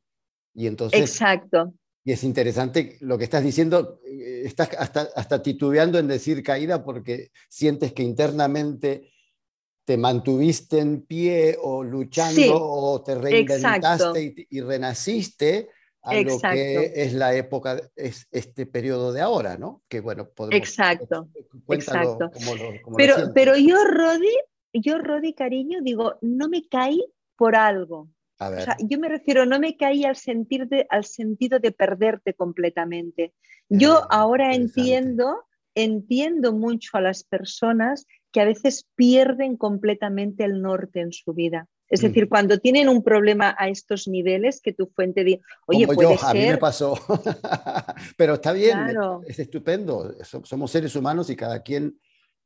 Y 0.56 0.66
entonces... 0.66 1.00
Exacto. 1.00 1.74
Y 2.08 2.14
es 2.14 2.24
interesante 2.24 2.96
lo 3.02 3.18
que 3.18 3.26
estás 3.26 3.44
diciendo, 3.44 4.00
eh, 4.06 4.44
estás 4.46 4.70
hasta, 4.80 5.10
hasta 5.14 5.44
titubeando 5.44 6.00
en 6.00 6.08
decir 6.08 6.42
caída 6.42 6.82
porque 6.82 7.32
sientes 7.50 7.92
que 7.92 8.02
internamente 8.02 9.12
te 9.84 9.98
mantuviste 9.98 10.80
en 10.80 11.02
pie 11.02 11.58
o 11.62 11.84
luchando 11.84 12.64
o 12.64 13.04
te 13.04 13.14
reinventaste 13.14 14.48
y, 14.50 14.62
renaciste 14.62 15.68
a 16.02 16.22
lo 16.22 16.40
que 16.40 16.94
es 16.96 17.12
la 17.12 17.36
época, 17.36 17.78
es 17.94 18.26
este 18.32 18.66
periodo 18.66 19.12
de 19.12 19.20
ahora, 19.20 19.58
¿no? 19.58 19.84
Que 19.90 20.00
bueno, 20.00 20.30
podemos... 20.30 20.58
Exacto, 20.58 21.28
exacto. 21.68 22.32
pero, 22.96 23.34
pero 23.36 23.58
yo, 23.58 23.84
Rodi, 23.84 24.34
yo, 24.72 24.98
Rodi, 25.00 25.34
cariño, 25.34 25.80
digo, 25.82 26.18
no 26.22 26.48
me 26.48 26.70
caí 26.70 27.04
por 27.36 27.58
algo. 27.58 28.08
A 28.40 28.50
ver. 28.50 28.62
O 28.62 28.64
sea, 28.64 28.78
yo 28.80 29.00
me 29.00 29.10
refiero, 29.10 29.46
no 29.46 29.60
me 29.60 29.78
caí 29.78 30.04
al, 30.04 30.16
al 30.90 31.06
sentido 31.06 31.60
de 31.60 31.72
perderte 31.72 32.34
completamente. 32.34 33.34
Yo 33.70 34.00
eh, 34.00 34.08
ahora 34.10 34.54
entiendo, 34.54 35.46
entiendo 35.76 36.54
mucho 36.54 36.98
a 36.98 37.02
las 37.02 37.24
personas 37.24 38.06
que 38.32 38.42
a 38.42 38.46
veces 38.46 38.88
pierden 38.96 39.58
completamente 39.58 40.44
el 40.44 40.62
norte 40.62 41.02
en 41.02 41.12
su 41.12 41.34
vida. 41.34 41.68
Es 41.90 42.04
mm. 42.04 42.06
decir, 42.08 42.30
cuando 42.30 42.60
tienen 42.60 42.90
un 42.90 43.04
problema 43.04 43.56
a 43.58 43.70
estos 43.70 44.08
niveles, 44.08 44.62
que 44.62 44.74
tu 44.74 44.88
fuente 44.88 45.24
dice, 45.24 45.42
oye, 45.66 45.88
puede 45.88 46.18
ser... 46.18 46.30
a 46.30 46.34
mí 46.34 46.46
me 46.48 46.58
pasó. 46.58 46.98
Pero 48.18 48.36
está 48.36 48.54
bien, 48.54 48.78
es 49.26 49.40
estupendo. 49.40 50.16
Somos 50.44 50.72
seres 50.72 50.96
humanos 50.96 51.30
y 51.30 51.36
cada 51.36 51.64
quien 51.64 51.98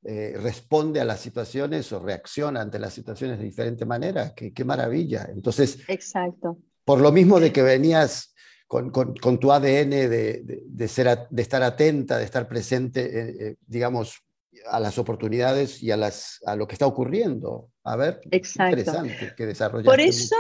eh, 0.04 0.36
responde 0.42 1.00
a 1.00 1.06
las 1.06 1.20
situaciones 1.20 1.92
o 1.92 2.00
reacciona 2.00 2.62
ante 2.62 2.80
las 2.80 2.94
situaciones 2.94 3.38
de 3.38 3.46
diferente 3.46 3.86
manera. 3.86 4.34
Qué, 4.36 4.52
qué 4.52 4.64
maravilla. 4.66 5.30
Entonces, 5.32 5.80
Exacto. 5.88 6.58
por 6.84 7.00
lo 7.00 7.12
mismo 7.12 7.40
de 7.40 7.52
que 7.52 7.62
venías 7.62 8.34
con, 8.68 8.90
con, 8.90 9.14
con 9.16 9.40
tu 9.40 9.52
ADN 9.52 9.90
de, 9.90 10.64
de, 10.66 10.88
ser, 10.88 11.28
de 11.30 11.42
estar 11.42 11.62
atenta, 11.62 12.18
de 12.18 12.24
estar 12.24 12.48
presente, 12.48 13.02
eh, 13.02 13.36
eh, 13.40 13.56
digamos, 13.68 14.24
a 14.68 14.80
las 14.80 14.98
oportunidades 14.98 15.84
y 15.84 15.92
a, 15.92 15.98
las, 15.98 16.40
a 16.46 16.56
lo 16.56 16.68
que 16.68 16.76
está 16.76 16.88
ocurriendo. 16.88 17.70
A 17.84 17.96
ver, 17.96 18.22
Exacto. 18.32 18.80
interesante 18.80 19.34
que 19.36 19.46
desarrollar. 19.46 19.86
Por 19.86 20.00
eso, 20.00 20.36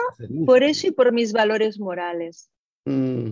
por 0.46 0.63
eso 0.63 0.88
y 0.88 0.91
por 0.91 1.12
mis 1.12 1.34
valores 1.34 1.80
morales. 1.80 2.50
Mm. 2.86 3.32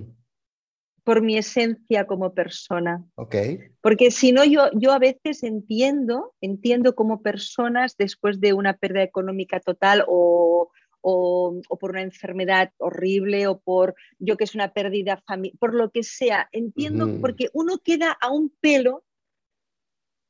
Por 1.09 1.23
mi 1.23 1.39
esencia 1.39 2.05
como 2.05 2.35
persona. 2.35 3.03
Okay. 3.15 3.57
Porque 3.81 4.11
si 4.11 4.31
no, 4.31 4.45
yo, 4.45 4.69
yo 4.73 4.91
a 4.91 4.99
veces 4.99 5.41
entiendo, 5.41 6.35
entiendo 6.39 6.93
como 6.93 7.23
personas 7.23 7.97
después 7.97 8.39
de 8.39 8.53
una 8.53 8.77
pérdida 8.77 9.01
económica 9.01 9.59
total 9.59 10.03
o, 10.07 10.69
o, 11.01 11.61
por 11.79 11.89
una 11.89 12.03
enfermedad 12.03 12.71
horrible 12.77 13.47
o 13.47 13.57
por 13.59 13.95
yo 14.19 14.37
que 14.37 14.43
es 14.43 14.53
una 14.53 14.71
pérdida 14.71 15.17
familiar, 15.25 15.57
por 15.57 15.73
lo 15.73 15.89
que 15.89 16.03
sea. 16.03 16.47
Entiendo 16.51 17.09
porque 17.19 17.49
uno 17.53 17.79
queda 17.83 18.15
a 18.21 18.29
un 18.29 18.53
pelo 18.61 19.03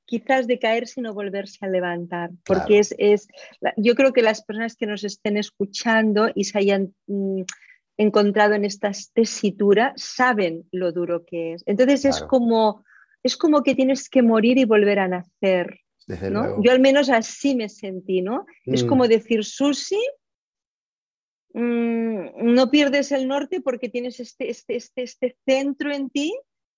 quizás 0.06 0.48
de 0.48 0.60
caer 0.60 0.88
sino 0.88 1.14
volverse 1.14 1.58
a 1.60 1.68
levantar, 1.68 2.30
porque 2.46 2.80
es, 2.80 2.96
es, 2.98 3.28
yo 3.76 3.96
creo 3.96 4.14
que 4.14 4.22
las 4.22 4.46
personas 4.46 4.78
que 4.78 4.88
nos 4.88 5.04
estén 5.04 5.36
escuchando 5.36 6.30
y 6.34 6.46
se 6.46 6.58
hayan 6.58 6.96
mm, 7.08 7.42
encontrado 8.00 8.54
en 8.54 8.64
esta 8.64 8.92
tesitura 9.14 9.94
saben 9.98 10.66
lo 10.72 10.94
duro 10.94 11.26
que 11.26 11.54
es. 11.54 11.64
Entonces 11.66 12.06
es, 12.06 12.22
como, 12.22 12.86
es 13.24 13.36
como 13.36 13.62
que 13.62 13.76
tienes 13.76 14.10
que 14.10 14.22
morir 14.24 14.58
y 14.58 14.64
volver 14.64 15.00
a 15.00 15.10
nacer. 15.10 15.82
¿no? 16.32 16.64
Yo 16.64 16.72
al 16.72 16.80
menos 16.80 17.10
así 17.10 17.56
me 17.56 17.68
sentí, 17.68 18.22
¿no? 18.22 18.46
Es 18.66 18.84
mm. 18.84 18.88
como 18.88 19.08
decir, 19.08 19.44
Susi, 19.44 20.00
mm, 21.54 22.54
no 22.54 22.72
pierdes 22.72 23.12
el 23.12 23.28
norte 23.28 23.60
porque 23.60 23.90
tienes 23.90 24.22
este, 24.22 24.50
este, 24.50 24.78
este, 24.78 25.04
este 25.04 25.38
centro 25.46 25.92
en 25.92 26.10
ti 26.10 26.34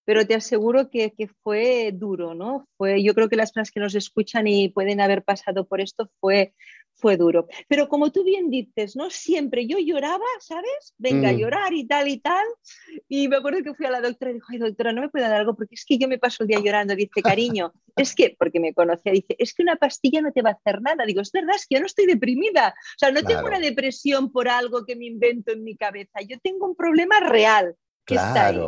pero 0.06 0.26
te 0.26 0.36
aseguro 0.36 0.90
que, 0.90 1.12
fue 1.44 1.92
duro, 1.94 2.34
¿no? 2.34 2.68
Fue, 2.78 3.04
yo 3.04 3.14
creo 3.14 3.30
que 3.30 3.36
las 3.36 3.52
personas 3.52 3.72
que 3.72 3.80
nos 3.80 3.96
escuchan 3.96 4.48
y 4.48 4.70
pueden 4.70 5.02
haber 5.02 5.24
pasado 5.24 5.68
por 5.68 5.82
esto 5.82 6.10
fue, 6.20 6.54
fue 6.96 7.18
duro. 7.18 7.48
Pero 7.68 7.88
como 7.88 8.12
tú 8.12 8.24
bien 8.24 8.50
dices, 8.50 8.96
¿no? 8.96 9.10
Siempre 9.10 9.68
yo 9.68 9.78
lloraba, 9.80 10.26
¿sabes? 10.40 10.94
Venga 10.98 11.30
a 11.30 11.34
mm. 11.34 11.38
llorar 11.38 11.74
y 11.74 11.86
tal 11.86 12.08
y 12.08 12.20
tal. 12.20 12.46
Y 13.08 13.28
me 13.28 13.38
acuerdo 13.38 13.64
que 13.64 13.74
fui 13.74 13.86
a 13.86 13.92
la 13.92 14.02
doctora 14.02 14.32
y 14.32 14.36
dijo, 14.36 14.48
ay, 14.50 14.58
doctora, 14.60 14.94
no 14.94 15.02
me 15.02 15.10
puede 15.10 15.28
dar 15.28 15.42
algo 15.42 15.56
porque 15.56 15.76
es 15.76 15.86
que 15.86 15.98
yo 15.98 16.08
me 16.08 16.20
paso 16.20 16.44
el 16.44 16.48
día 16.48 16.60
llorando. 16.60 16.96
Dice, 16.96 17.22
cariño, 17.22 17.74
es 17.96 18.16
que, 18.16 18.36
porque 18.38 18.60
me 18.60 18.74
conocía, 18.74 19.12
dice, 19.12 19.36
es 19.38 19.54
que 19.54 19.64
una 19.64 19.76
pastilla 19.76 20.22
no 20.22 20.32
te 20.32 20.42
va 20.42 20.52
a 20.52 20.54
hacer 20.54 20.82
nada. 20.82 21.06
Digo, 21.06 21.22
es 21.22 21.32
verdad, 21.32 21.56
es 21.56 21.66
que 21.68 21.76
yo 21.76 21.82
no 21.82 21.88
estoy 21.88 22.06
deprimida. 22.06 22.70
O 22.70 23.00
sea, 23.00 23.12
no 23.12 23.24
tengo 23.24 23.46
una 23.46 23.60
depresión 23.60 24.32
por 24.32 24.48
algo 24.48 24.86
que 24.86 24.96
me 24.96 25.06
invento 25.06 25.52
en 25.52 25.64
mi 25.64 25.76
cabeza. 25.76 26.22
Yo 26.28 26.38
tengo 26.42 26.66
un 26.66 26.76
problema 26.76 27.20
real. 27.20 27.76
Que 28.06 28.16
está 28.16 28.48
ahí. 28.48 28.60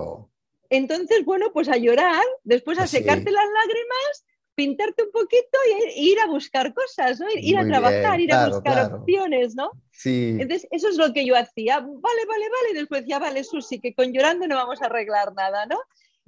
Entonces, 0.74 1.24
bueno, 1.24 1.52
pues 1.54 1.70
a 1.70 1.78
llorar, 1.78 2.24
después 2.44 2.80
a 2.80 2.82
pues 2.82 2.90
secarte 2.90 3.32
las 3.32 3.46
lágrimas, 3.46 4.26
pintarte 4.56 5.04
un 5.04 5.12
poquito 5.12 5.60
y 5.96 6.12
ir 6.12 6.20
a 6.20 6.26
buscar 6.26 6.74
cosas, 6.74 7.20
¿no? 7.20 7.28
ir 7.36 7.58
a 7.60 7.68
trabajar, 7.68 8.20
ir 8.20 8.34
a 8.34 8.48
buscar 8.48 8.92
opciones, 8.92 9.54
¿no? 9.56 9.70
Sí. 9.92 10.30
Entonces, 10.40 10.68
eso 10.72 10.90
es 10.90 10.98
lo 10.98 11.14
que 11.14 11.28
yo 11.28 11.36
hacía. 11.36 11.80
Vale, 11.80 12.26
vale, 12.28 12.50
vale. 12.50 12.72
Y 12.72 12.74
después 12.74 13.02
decía, 13.02 13.20
vale, 13.20 13.44
Susi, 13.44 13.80
que 13.80 13.94
con 13.94 14.12
llorando 14.12 14.48
no 14.48 14.56
vamos 14.56 14.82
a 14.82 14.88
arreglar 14.88 15.36
nada, 15.36 15.68
¿no? 15.68 15.78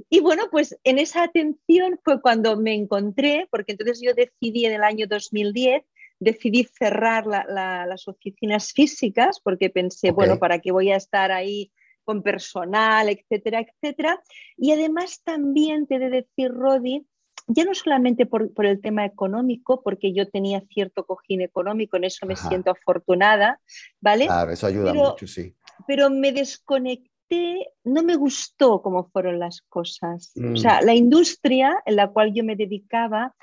Y 0.10 0.20
bueno, 0.20 0.44
pues 0.52 0.78
en 0.84 1.00
esa 1.00 1.24
atención 1.24 2.00
fue 2.04 2.22
cuando 2.22 2.56
me 2.56 2.76
encontré, 2.76 3.48
porque 3.50 3.72
entonces 3.72 4.00
yo 4.00 4.14
decidí 4.14 4.66
en 4.66 4.74
el 4.74 4.84
año 4.84 5.08
2010 5.08 5.84
decidí 6.20 6.64
cerrar 6.64 7.26
las 7.26 8.08
oficinas 8.08 8.72
físicas 8.72 9.40
porque 9.44 9.70
pensé, 9.70 10.12
bueno, 10.12 10.40
¿para 10.40 10.60
qué 10.60 10.72
voy 10.72 10.92
a 10.92 10.96
estar 10.96 11.32
ahí 11.32 11.72
con 12.06 12.22
personal, 12.22 13.10
etcétera, 13.10 13.62
etcétera. 13.62 14.22
Y 14.56 14.72
además 14.72 15.22
también 15.24 15.88
te 15.88 15.96
he 15.96 16.00
de 16.00 16.10
decir, 16.10 16.52
Rodi, 16.52 17.06
ya 17.48 17.64
no 17.66 17.76
solamente 17.76 18.26
por, 18.26 18.52
el 18.66 18.82
tema 18.82 19.06
económico, 19.06 19.82
porque 19.84 20.14
yo 20.14 20.30
tenía 20.30 20.64
cierto 20.74 21.06
cojín 21.06 21.42
económico, 21.42 21.98
en 21.98 22.06
eso 22.06 22.26
me 22.26 22.36
siento 22.36 22.72
afortunada, 22.72 23.60
¿vale? 24.02 24.26
Claro, 24.26 24.52
eso 24.52 24.68
ayuda 24.68 24.94
mucho, 24.94 25.28
sí. 25.28 25.56
Pero 25.86 26.10
me 26.10 26.32
desconecté, 26.32 27.74
no 27.84 28.02
me 28.04 28.16
gustó 28.16 28.82
cómo 28.82 29.10
fueron 29.10 29.40
las 29.40 29.62
cosas. 29.62 30.32
O 30.38 30.52
mm. 30.52 30.58
sea, 30.58 30.82
la 30.82 30.96
industria 30.96 31.84
en 31.86 31.98
la 31.98 32.08
cual 32.08 32.34
yo 32.34 32.44
me 32.44 32.56
dedicaba 32.56 33.36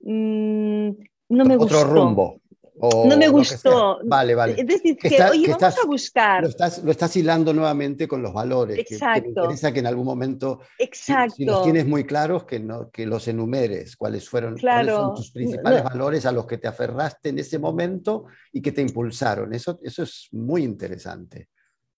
mm, 0.00 0.90
no 1.28 1.44
me 1.44 1.56
gustó. 1.56 1.78
Otro 1.78 1.90
rumbo 1.94 2.40
no 2.80 3.16
me 3.16 3.28
gustó. 3.28 3.98
Vale, 4.04 4.34
vale. 4.34 4.54
Es 4.58 4.66
decir, 4.66 4.96
que, 4.96 5.08
oye, 5.08 5.48
vamos 5.48 5.78
a 5.82 5.86
buscar. 5.86 6.42
Lo 6.42 6.48
estás, 6.48 6.82
lo 6.82 6.90
estás, 6.90 7.16
hilando 7.16 7.52
nuevamente 7.52 8.06
con 8.06 8.22
los 8.22 8.32
valores. 8.32 8.78
Exacto. 8.78 9.22
Que, 9.22 9.22
me 9.22 9.28
interesa 9.28 9.72
que 9.72 9.80
en 9.80 9.86
algún 9.86 10.04
momento, 10.04 10.60
Exacto. 10.78 11.34
Si, 11.36 11.44
los 11.44 11.62
tienes 11.62 11.86
muy 11.86 12.04
claros, 12.04 12.44
que, 12.44 12.60
no, 12.60 12.90
que 12.90 13.06
los 13.06 13.26
enumeres, 13.28 13.96
cuáles 13.96 14.28
fueron 14.28 14.56
claro. 14.56 15.14
tus 15.14 15.30
principales 15.30 15.82
valores 15.82 16.26
a 16.26 16.32
los 16.32 16.46
que 16.46 16.58
te 16.58 16.68
aferraste 16.68 17.30
en 17.30 17.38
ese 17.38 17.58
momento 17.58 18.26
y 18.52 18.60
que 18.60 18.72
te 18.72 18.82
impulsaron. 18.82 19.54
Eso, 19.54 19.78
eso 19.82 20.02
es 20.02 20.28
muy 20.32 20.62
interesante. 20.62 21.48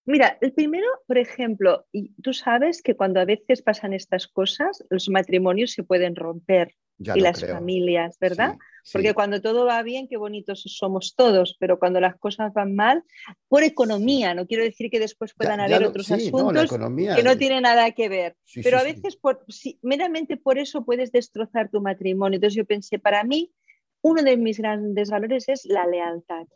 Mira, 0.06 0.38
el 0.40 0.54
primero, 0.54 0.86
por 1.06 1.18
ejemplo, 1.18 1.86
y 1.92 2.14
tú 2.22 2.32
sabes 2.32 2.80
que 2.80 2.96
cuando 2.96 3.20
a 3.20 3.26
veces 3.26 3.60
pasan 3.60 3.92
estas 3.92 4.26
cosas, 4.26 4.82
los 4.88 5.10
matrimonios 5.10 5.72
se 5.72 5.82
pueden 5.82 6.16
romper 6.16 6.74
y 6.98 7.20
las 7.20 7.44
familias, 7.44 8.18
¿verdad? 8.18 8.56
Porque 8.92 9.14
cuando 9.14 9.40
todo 9.40 9.66
va 9.66 9.82
bien, 9.82 10.08
qué 10.08 10.16
bonitos 10.16 10.62
somos 10.66 11.14
todos, 11.14 11.56
pero 11.60 11.78
cuando 11.78 12.00
las 12.00 12.16
cosas 12.16 12.52
van 12.52 12.74
mal, 12.74 13.04
por 13.48 13.62
economía, 13.62 14.34
no 14.34 14.46
quiero 14.46 14.64
decir 14.64 14.90
que 14.90 14.98
después 14.98 15.34
puedan 15.34 15.60
haber 15.60 15.84
otros 15.84 16.10
asuntos 16.10 16.70
que 16.70 17.22
no 17.22 17.36
tienen 17.36 17.62
nada 17.62 17.90
que 17.92 18.08
ver, 18.08 18.36
pero 18.62 18.78
a 18.78 18.82
veces 18.82 19.16
por, 19.16 19.44
meramente 19.82 20.36
por 20.36 20.58
eso 20.58 20.84
puedes 20.84 21.12
destrozar 21.12 21.70
tu 21.70 21.80
matrimonio. 21.80 22.36
Entonces 22.36 22.56
yo 22.56 22.64
pensé, 22.64 22.98
para 22.98 23.22
mí, 23.24 23.52
uno 24.00 24.22
de 24.22 24.36
mis 24.36 24.58
grandes 24.58 25.10
valores 25.10 25.48
es 25.48 25.64
la 25.66 25.86
lealtad. 25.86 26.46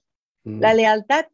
La 0.44 0.72
mm. 0.72 0.76
lealtad 0.76 1.26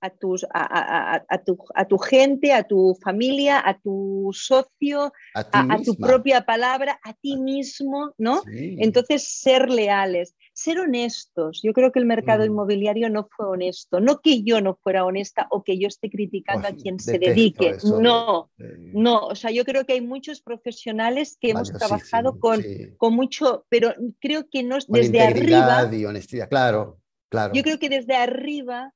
a, 0.00 0.10
tus, 0.10 0.46
a, 0.52 1.42
tu, 1.44 1.58
a, 1.74 1.84
tu, 1.86 1.98
gente, 1.98 2.52
a 2.52 2.62
tu 2.62 2.96
familia, 3.02 3.62
a 3.64 3.78
tu 3.78 4.30
socio, 4.32 5.12
a, 5.34 5.78
tu 5.84 5.96
propia 5.96 6.42
palabra, 6.42 7.00
a 7.02 7.14
ti 7.14 7.36
mismo, 7.36 8.14
¿no? 8.18 8.42
Entonces, 8.46 9.40
ser 9.40 9.70
leales, 9.70 10.34
ser 10.52 10.80
honestos. 10.80 11.60
Yo 11.62 11.72
creo 11.72 11.92
que 11.92 11.98
el 11.98 12.06
mercado 12.06 12.42
mm. 12.42 12.46
inmobiliario 12.46 13.10
no 13.10 13.28
fue 13.36 13.46
honesto. 13.46 14.00
No 14.00 14.20
que 14.20 14.42
yo 14.42 14.60
no 14.60 14.78
fuera 14.82 15.04
honesta 15.04 15.46
o 15.50 15.62
que 15.62 15.78
yo 15.78 15.88
esté 15.88 16.10
criticando 16.10 16.68
a 16.68 16.72
quien 16.72 16.98
se 17.00 17.18
dedique. 17.18 17.76
No, 18.00 18.50
no. 18.92 19.26
O 19.26 19.34
sea, 19.34 19.50
yo 19.50 19.64
creo 19.64 19.84
que 19.84 19.94
hay 19.94 20.00
muchos 20.00 20.40
profesionales 20.40 21.36
que 21.40 21.50
hemos 21.50 21.72
trabajado 21.72 22.38
con, 22.38 22.62
con 22.96 23.14
mucho, 23.14 23.66
pero 23.68 23.94
creo 24.20 24.48
que 24.50 24.62
no 24.62 24.78
desde 24.88 25.20
arriba. 25.20 25.88
y 25.92 26.04
honestidad, 26.04 26.48
claro. 26.48 26.98
Claro. 27.30 27.52
Yo 27.52 27.62
creo 27.62 27.78
que 27.78 27.90
desde 27.90 28.14
arriba 28.14 28.94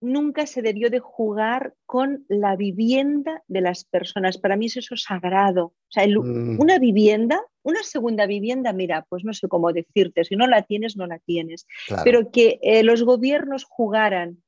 nunca 0.00 0.46
se 0.46 0.62
debió 0.62 0.90
de 0.90 1.00
jugar 1.00 1.74
con 1.86 2.24
la 2.28 2.56
vivienda 2.56 3.42
de 3.48 3.60
las 3.60 3.84
personas. 3.84 4.38
Para 4.38 4.56
mí 4.56 4.66
es 4.66 4.76
eso 4.76 4.96
sagrado. 4.96 5.66
O 5.66 5.90
sea, 5.90 6.06
mm. 6.06 6.60
una 6.60 6.78
vivienda, 6.78 7.40
una 7.62 7.82
segunda 7.82 8.26
vivienda, 8.26 8.72
mira, 8.72 9.06
pues 9.08 9.24
no 9.24 9.32
sé 9.32 9.48
cómo 9.48 9.72
decirte, 9.72 10.24
si 10.24 10.36
no 10.36 10.46
la 10.46 10.62
tienes, 10.62 10.96
no 10.96 11.06
la 11.06 11.18
tienes. 11.18 11.66
Pero 12.04 12.30
que 12.30 12.58
eh, 12.62 12.82
los 12.82 13.02
gobiernos 13.02 13.64
jugaran 13.64 14.42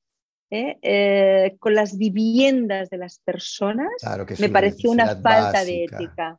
¿eh? 0.50 0.78
Eh, 0.82 1.56
con 1.58 1.74
las 1.74 1.96
viviendas 1.96 2.90
de 2.90 2.98
las 2.98 3.20
personas, 3.20 3.90
me 4.38 4.48
pareció 4.48 4.90
una 4.90 5.16
falta 5.16 5.64
de 5.64 5.84
ética. 5.84 6.38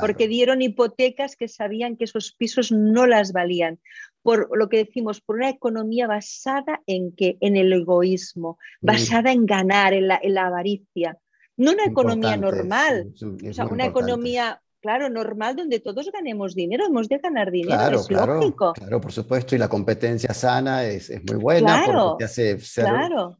Porque 0.00 0.28
dieron 0.28 0.62
hipotecas 0.62 1.36
que 1.36 1.48
sabían 1.48 1.96
que 1.96 2.04
esos 2.04 2.32
pisos 2.32 2.72
no 2.72 3.06
las 3.06 3.32
valían. 3.32 3.78
Por 4.22 4.56
lo 4.56 4.68
que 4.68 4.78
decimos, 4.78 5.20
por 5.20 5.36
una 5.36 5.50
economía 5.50 6.06
basada 6.06 6.82
en 6.86 7.12
que 7.12 7.36
en 7.40 7.56
el 7.56 7.72
egoísmo, 7.72 8.58
mm. 8.80 8.86
basada 8.86 9.32
en 9.32 9.46
ganar, 9.46 9.92
en 9.92 10.08
la, 10.08 10.46
avaricia. 10.46 11.18
No 11.56 11.72
una 11.72 11.84
economía 11.84 12.36
normal, 12.36 13.12
o 13.48 13.52
sea, 13.52 13.66
una 13.66 13.86
economía 13.86 14.60
claro, 14.86 15.10
normal 15.10 15.56
donde 15.56 15.80
todos 15.80 16.10
ganemos 16.12 16.54
dinero, 16.54 16.86
hemos 16.86 17.08
de 17.08 17.18
ganar 17.18 17.50
dinero, 17.50 17.76
claro, 17.76 18.00
es 18.00 18.06
claro, 18.06 18.34
lógico. 18.34 18.72
Claro, 18.72 19.00
por 19.00 19.10
supuesto, 19.10 19.56
y 19.56 19.58
la 19.58 19.68
competencia 19.68 20.32
sana 20.32 20.84
es, 20.84 21.10
muy 21.24 21.36
buena 21.36 21.82
porque 21.84 22.18
te 22.18 22.24
hace 22.24 22.58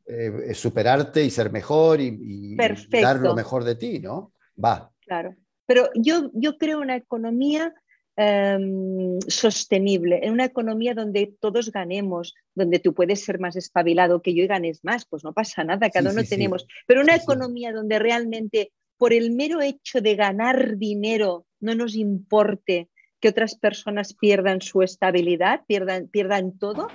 eh, 0.06 0.54
superarte 0.54 1.22
y 1.22 1.30
ser 1.30 1.52
mejor 1.52 2.00
y, 2.00 2.18
y 2.20 2.56
dar 3.00 3.20
lo 3.20 3.34
mejor 3.34 3.62
de 3.62 3.76
ti, 3.76 4.00
¿no? 4.00 4.32
Va. 4.62 4.90
Claro. 5.00 5.36
Pero 5.66 5.90
yo, 5.94 6.30
yo 6.32 6.58
creo 6.58 6.80
una 6.80 6.96
economía 6.96 7.74
em, 8.16 9.18
sostenible, 9.28 10.20
en 10.22 10.32
una 10.32 10.44
economía 10.44 10.94
donde 10.94 11.34
todos 11.38 11.70
ganemos, 11.70 12.34
donde 12.54 12.78
tú 12.78 12.94
puedes 12.94 13.24
ser 13.24 13.38
más 13.38 13.56
espabilado 13.56 14.22
que 14.22 14.34
yo 14.34 14.44
y 14.44 14.46
ganes 14.46 14.84
más, 14.84 15.04
pues 15.06 15.24
no 15.24 15.32
pasa 15.32 15.64
nada, 15.64 15.90
cada 15.90 16.10
uno 16.10 16.24
tenemos. 16.24 16.66
Pero 16.86 17.02
una 17.02 17.16
economía 17.16 17.72
donde 17.72 17.98
realmente 17.98 18.72
por 18.96 19.12
el 19.12 19.32
mero 19.32 19.60
hecho 19.60 20.00
de 20.00 20.16
ganar 20.16 20.78
dinero 20.78 21.46
no 21.60 21.74
nos 21.74 21.94
importe 21.94 22.88
que 23.20 23.28
otras 23.28 23.56
personas 23.56 24.14
pierdan 24.14 24.60
su 24.60 24.82
estabilidad, 24.82 25.62
pierdan, 25.66 26.08
pierdan 26.08 26.58
todo. 26.58 26.88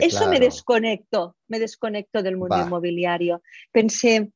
eso 0.00 0.28
me 0.28 0.40
desconecto, 0.40 1.36
me 1.48 1.58
desconecto 1.58 2.22
del 2.22 2.36
mundo 2.36 2.60
inmobiliario. 2.60 3.42
Pensé, 3.70 4.30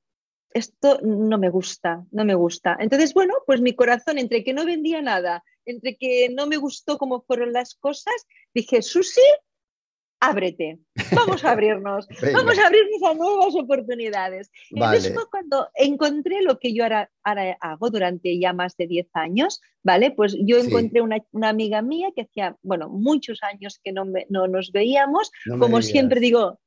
esto 0.55 1.01
no 1.03 1.37
me 1.37 1.51
gusta, 1.51 2.05
no 2.12 2.25
me 2.25 2.35
gusta. 2.35 2.77
Entonces, 2.79 3.12
bueno, 3.12 3.35
pues 3.45 3.61
mi 3.61 3.75
corazón, 3.75 4.19
entre 4.19 4.45
que 4.45 4.55
no 4.55 4.64
vendía 4.64 5.03
nada, 5.03 5.45
entre 5.67 5.97
que 5.97 6.29
no 6.31 6.47
me 6.47 6.57
gustó 6.57 6.97
cómo 6.97 7.23
fueron 7.23 7.53
las 7.53 7.75
cosas, 7.75 8.14
dije, 8.55 8.81
Susi, 8.81 9.21
ábrete, 10.28 10.78
vamos 11.14 11.44
a 11.44 11.52
abrirnos, 11.52 12.06
vamos 12.32 12.58
a 12.58 12.66
abrirnos 12.66 13.02
a 13.02 13.14
nuevas 13.14 13.54
oportunidades. 13.54 14.50
Entonces 14.70 15.12
fue 15.12 15.24
cuando 15.30 15.68
encontré 15.74 16.42
lo 16.42 16.58
que 16.58 16.74
yo 16.74 16.84
ahora, 16.84 17.10
hago 17.60 17.90
durante 17.90 18.38
ya 18.38 18.52
más 18.52 18.76
de 18.76 18.87
10 18.87 19.06
años, 19.14 19.60
¿vale? 19.82 20.10
Pues 20.10 20.37
yo 20.40 20.58
encontré 20.58 21.00
una, 21.00 21.20
amiga 21.48 21.82
mía 21.82 22.08
que 22.14 22.22
hacía, 22.22 22.56
bueno, 22.62 22.88
muchos 22.88 23.42
años 23.42 23.80
que 23.82 23.92
no, 23.92 24.04
no 24.28 24.46
nos 24.48 24.72
veíamos, 24.72 25.30
como 25.58 25.82
siempre 25.82 26.20
digo, 26.20 26.58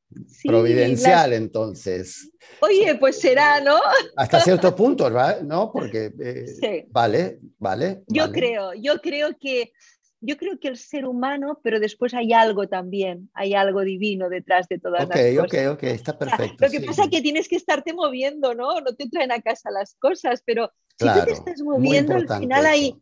Providencial, 0.44 1.34
entonces. 1.34 2.32
Oye, 2.62 2.96
pues 2.96 3.20
será, 3.20 3.60
¿no? 3.60 3.76
Hasta 4.16 4.40
cierto 4.40 4.74
punto, 4.74 5.10
¿no? 5.44 5.72
Porque 5.72 6.14
eh, 6.20 6.88
vale, 6.90 7.40
vale. 7.60 8.04
Yo 8.08 8.32
creo, 8.32 8.74
yo 8.74 9.02
creo 9.02 9.38
que 9.38 9.74
yo 10.20 10.38
creo 10.38 10.60
que 10.60 10.68
el 10.68 10.78
ser 10.78 11.06
humano, 11.06 11.60
pero 11.64 11.80
después 11.80 12.14
hay 12.14 12.34
algo 12.34 12.68
también, 12.68 13.30
hay 13.34 13.54
algo 13.54 13.82
divino 13.82 14.30
detrás 14.30 14.68
de 14.68 14.80
todas 14.80 15.08
las 15.08 15.18
cosas. 15.18 15.38
Ok, 15.40 15.46
ok, 15.46 15.74
ok, 15.74 15.84
está 15.84 16.18
perfecto. 16.18 16.66
lo 16.66 16.72
que 16.72 16.82
pasa 16.82 17.04
es 17.04 17.10
que 17.10 17.22
tienes 17.22 17.48
que 17.48 17.56
estarte 17.56 17.94
moviendo, 17.94 18.56
¿no? 18.56 18.82
No 18.82 18.96
te 18.96 19.08
traen 19.10 19.32
a 19.32 19.42
casa 19.42 19.70
las 19.72 19.96
cosas, 19.96 20.42
pero 20.46 20.72
si 20.98 21.06
tú 21.06 21.26
te 21.26 21.32
estás 21.32 21.62
moviendo, 21.62 22.16
al 22.16 22.28
final 22.28 22.66
hay, 22.66 22.96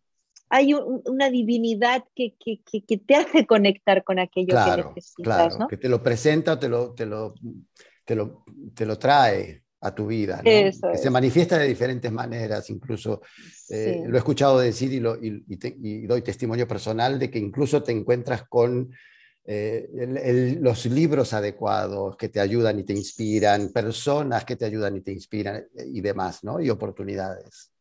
hay 0.50 0.74
una 0.74 1.30
divinidad 1.30 2.04
que, 2.16 2.36
te 3.06 3.16
hace 3.16 3.46
conectar 3.46 4.04
con 4.04 4.20
aquello 4.20 4.56
que 4.66 4.84
necesitas. 4.84 5.56
Claro, 5.56 5.68
que 5.68 5.78
te 5.78 5.90
lo 5.90 6.04
presenta 6.04 6.54
o 6.54 6.60
te 6.60 6.68
lo, 6.68 6.94
te 6.94 7.06
lo, 7.06 7.34
te 8.06 8.86
lo, 8.86 9.00
trae 9.00 9.64
a 9.82 9.94
tu 9.94 10.08
vida, 10.08 10.42
que 10.44 10.72
se 10.72 11.10
manifiesta 11.10 11.58
de 11.58 11.68
diferentes 11.68 12.12
maneras, 12.12 12.70
incluso 12.70 13.22
eh, 13.70 14.04
lo 14.06 14.16
he 14.16 14.18
escuchado 14.18 14.60
decir 14.60 14.92
y, 14.94 15.00
lo, 15.00 15.16
y, 15.22 16.08
doy 16.08 16.22
testimonio 16.22 16.68
personal 16.68 17.20
de 17.20 17.30
que 17.30 17.40
incluso 17.40 17.84
te 17.84 17.92
encuentras 17.92 18.48
con 18.48 18.92
eh, 19.46 20.58
los 20.60 20.86
libros 20.88 21.34
adecuados 21.34 22.18
que 22.18 22.30
te 22.30 22.40
ayudan 22.40 22.80
y 22.80 22.84
te 22.84 22.94
inspiran, 22.94 23.72
personas 23.72 24.44
que 24.44 24.56
te 24.56 24.66
ayudan 24.66 24.96
y 24.96 25.02
te 25.02 25.12
inspiran 25.12 25.58
eh, 25.58 25.86
y 25.86 26.02
demás, 26.02 26.44
¿no? 26.44 26.60
Y 26.60 26.70
oportunidades. 26.70 27.72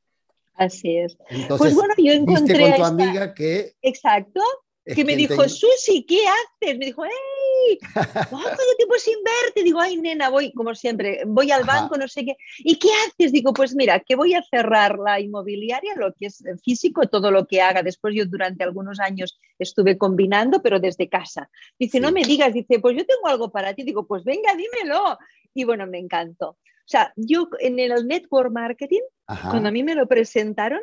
Así 0.56 0.98
es. 0.98 1.16
Pues 1.16 1.40
Entonces, 1.40 1.58
pues 1.58 1.74
bueno, 1.74 1.94
yo 1.96 2.12
encontré 2.12 2.60
con 2.60 2.76
tu 2.76 2.84
amiga 2.84 3.34
que... 3.34 3.74
Exacto, 3.80 4.40
que 4.84 5.04
me 5.04 5.16
dijo, 5.16 5.48
Susi, 5.48 6.04
¿qué 6.04 6.24
haces? 6.26 6.76
Me 6.76 6.86
dijo, 6.86 7.02
¡hey! 7.66 7.78
¿Cuánto 8.30 8.62
tiempo 8.76 8.94
sin 8.98 9.16
verte? 9.22 9.62
Digo, 9.62 9.80
ay, 9.80 9.96
nena, 9.96 10.28
voy, 10.28 10.52
como 10.52 10.74
siempre, 10.74 11.22
voy 11.26 11.50
al 11.50 11.64
banco, 11.64 11.96
no 11.96 12.08
sé 12.08 12.24
qué. 12.24 12.36
¿Y 12.58 12.78
qué 12.78 12.88
haces? 13.06 13.32
Digo, 13.32 13.52
pues 13.52 13.74
mira, 13.74 14.00
que 14.00 14.16
voy 14.16 14.34
a 14.34 14.42
cerrar 14.42 14.98
la 14.98 15.20
inmobiliaria, 15.20 15.94
lo 15.96 16.12
que 16.14 16.26
es 16.26 16.42
físico, 16.62 17.06
todo 17.08 17.30
lo 17.30 17.46
que 17.46 17.62
haga. 17.62 17.82
Después 17.82 18.14
yo 18.14 18.26
durante 18.26 18.64
algunos 18.64 19.00
años 19.00 19.40
estuve 19.58 19.98
combinando, 19.98 20.62
pero 20.62 20.80
desde 20.80 21.08
casa. 21.08 21.50
Dice, 21.78 22.00
no 22.00 22.12
me 22.12 22.24
digas, 22.24 22.52
dice, 22.52 22.78
pues 22.80 22.96
yo 22.96 23.04
tengo 23.06 23.28
algo 23.28 23.50
para 23.50 23.74
ti. 23.74 23.82
Digo, 23.82 24.06
pues 24.06 24.24
venga, 24.24 24.54
dímelo. 24.54 25.18
Y 25.54 25.64
bueno, 25.64 25.86
me 25.86 25.98
encantó. 25.98 26.50
O 26.50 26.86
sea, 26.86 27.12
yo 27.16 27.48
en 27.60 27.78
el 27.78 28.06
network 28.06 28.52
marketing, 28.52 29.02
cuando 29.26 29.68
a 29.68 29.72
mí 29.72 29.82
me 29.82 29.94
lo 29.94 30.06
presentaron, 30.06 30.80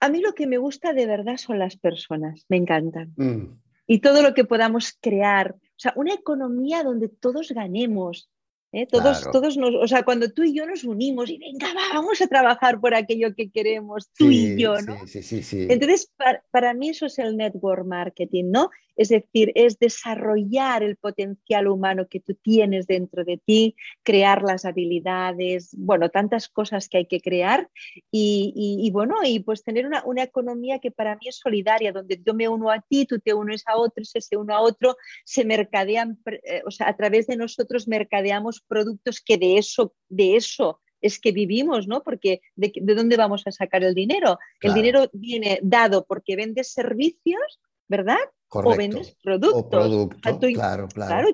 a 0.00 0.08
mí 0.10 0.20
lo 0.20 0.34
que 0.34 0.46
me 0.46 0.58
gusta 0.58 0.92
de 0.92 1.06
verdad 1.06 1.38
son 1.38 1.58
las 1.58 1.76
personas, 1.76 2.44
me 2.48 2.58
encantan. 2.58 3.14
Mm. 3.16 3.58
Y 3.86 4.00
todo 4.00 4.22
lo 4.22 4.34
que 4.34 4.44
podamos 4.44 4.96
crear, 5.00 5.54
o 5.56 5.78
sea, 5.78 5.92
una 5.96 6.14
economía 6.14 6.82
donde 6.82 7.08
todos 7.08 7.52
ganemos, 7.52 8.28
¿eh? 8.72 8.86
Todos, 8.86 9.30
todos 9.30 9.56
nos, 9.56 9.74
o 9.74 9.86
sea, 9.86 10.04
cuando 10.04 10.30
tú 10.32 10.42
y 10.42 10.54
yo 10.54 10.66
nos 10.66 10.84
unimos 10.84 11.30
y 11.30 11.38
venga, 11.38 11.68
vamos 11.94 12.20
a 12.20 12.26
trabajar 12.26 12.80
por 12.80 12.94
aquello 12.94 13.34
que 13.34 13.50
queremos, 13.50 14.10
tú 14.16 14.30
y 14.30 14.60
yo, 14.60 14.80
¿no? 14.82 15.06
Sí, 15.06 15.22
sí, 15.22 15.42
sí, 15.42 15.66
Entonces, 15.70 16.10
para, 16.16 16.44
para, 16.50 16.74
mí 16.74 16.90
eso 16.90 17.06
es 17.06 17.18
el 17.18 17.36
network 17.36 17.86
marketing, 17.86 18.50
¿no? 18.50 18.70
Es 18.96 19.08
decir, 19.08 19.52
es 19.54 19.78
desarrollar 19.78 20.82
el 20.82 20.96
potencial 20.96 21.68
humano 21.68 22.06
que 22.08 22.20
tú 22.20 22.34
tienes 22.34 22.86
dentro 22.86 23.24
de 23.24 23.38
ti, 23.38 23.76
crear 24.02 24.42
las 24.42 24.64
habilidades, 24.64 25.74
bueno, 25.76 26.08
tantas 26.08 26.48
cosas 26.48 26.88
que 26.88 26.98
hay 26.98 27.06
que 27.06 27.20
crear 27.20 27.68
y, 28.10 28.52
y, 28.82 28.90
bueno, 28.90 29.16
y 29.24 29.40
pues 29.40 29.62
tener 29.62 29.86
una, 29.86 30.02
una, 30.04 30.22
economía 30.22 30.78
que 30.78 30.90
para 30.90 31.14
mí 31.16 31.28
es 31.28 31.36
solidaria, 31.36 31.92
donde 31.92 32.20
yo 32.24 32.34
me 32.34 32.48
uno 32.48 32.70
a 32.70 32.80
ti, 32.80 33.06
tú 33.06 33.18
te 33.20 33.34
unes 33.34 33.62
a 33.66 33.76
otro, 33.76 34.04
se 34.04 34.36
uno 34.36 34.54
a 34.54 34.60
otro, 34.60 34.96
se 35.24 35.44
mercadean, 35.44 36.18
eh, 36.26 36.62
o 36.66 36.70
sea, 36.70 36.88
a 36.88 36.96
través 36.96 37.26
de 37.26 37.36
nosotros 37.36 37.86
mercadeamos 37.86 38.60
productos 38.60 39.20
que 39.20 39.36
de 39.36 39.58
eso, 39.58 39.94
de 40.08 40.36
eso 40.36 40.80
es 41.00 41.18
que 41.18 41.32
vivimos, 41.32 41.86
¿no? 41.86 42.02
Porque 42.02 42.40
¿de, 42.54 42.72
dónde 42.94 43.16
vamos 43.16 43.42
a 43.46 43.52
sacar 43.52 43.84
el 43.84 43.94
dinero? 43.94 44.38
El 44.60 44.74
dinero 44.74 45.08
viene 45.12 45.58
dado 45.62 46.04
porque 46.06 46.36
vendes 46.36 46.72
servicios, 46.72 47.60
¿verdad? 47.88 48.18
O 48.50 48.76
vendes 48.76 49.16
productos. 49.22 50.10
claro, 50.54 50.88
claro. 50.88 51.28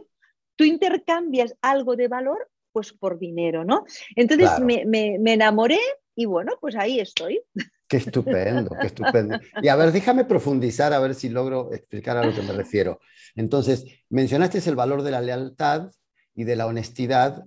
Tú 0.56 0.64
intercambias 0.64 1.54
algo 1.62 1.96
de 1.96 2.08
valor 2.08 2.48
pues 2.72 2.92
por 2.92 3.18
dinero, 3.18 3.64
¿no? 3.64 3.84
Entonces 4.16 4.50
me, 4.60 4.84
me, 4.86 5.32
enamoré 5.32 5.78
y 6.14 6.24
bueno, 6.24 6.52
pues 6.60 6.74
ahí 6.76 7.00
estoy. 7.00 7.42
Qué 7.86 7.98
estupendo, 7.98 8.74
qué 8.80 8.86
estupendo. 8.86 9.38
Y 9.60 9.68
a 9.68 9.76
ver, 9.76 9.92
déjame 9.92 10.24
profundizar 10.24 10.94
a 10.94 10.98
ver 10.98 11.14
si 11.14 11.28
logro 11.28 11.72
explicar 11.74 12.16
a 12.16 12.24
lo 12.24 12.34
que 12.34 12.40
me 12.40 12.52
refiero. 12.52 13.00
Entonces, 13.34 13.84
mencionaste 14.08 14.58
el 14.66 14.76
valor 14.76 15.02
de 15.02 15.10
la 15.10 15.20
lealtad 15.20 15.90
y 16.34 16.44
de 16.44 16.56
la 16.56 16.66
honestidad 16.66 17.44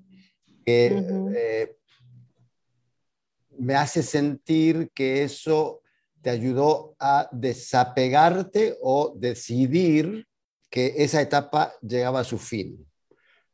que 0.64 1.04
eh, 1.36 1.76
me 3.58 3.76
hace 3.76 4.04
sentir 4.04 4.92
que 4.94 5.24
eso 5.24 5.82
te 6.26 6.32
ayudó 6.32 6.96
a 6.98 7.30
desapegarte 7.32 8.80
o 8.82 9.14
decidir 9.16 10.28
que 10.72 10.96
esa 10.98 11.22
etapa 11.22 11.74
llegaba 11.84 12.22
a 12.22 12.24
su 12.24 12.40
fin, 12.40 12.84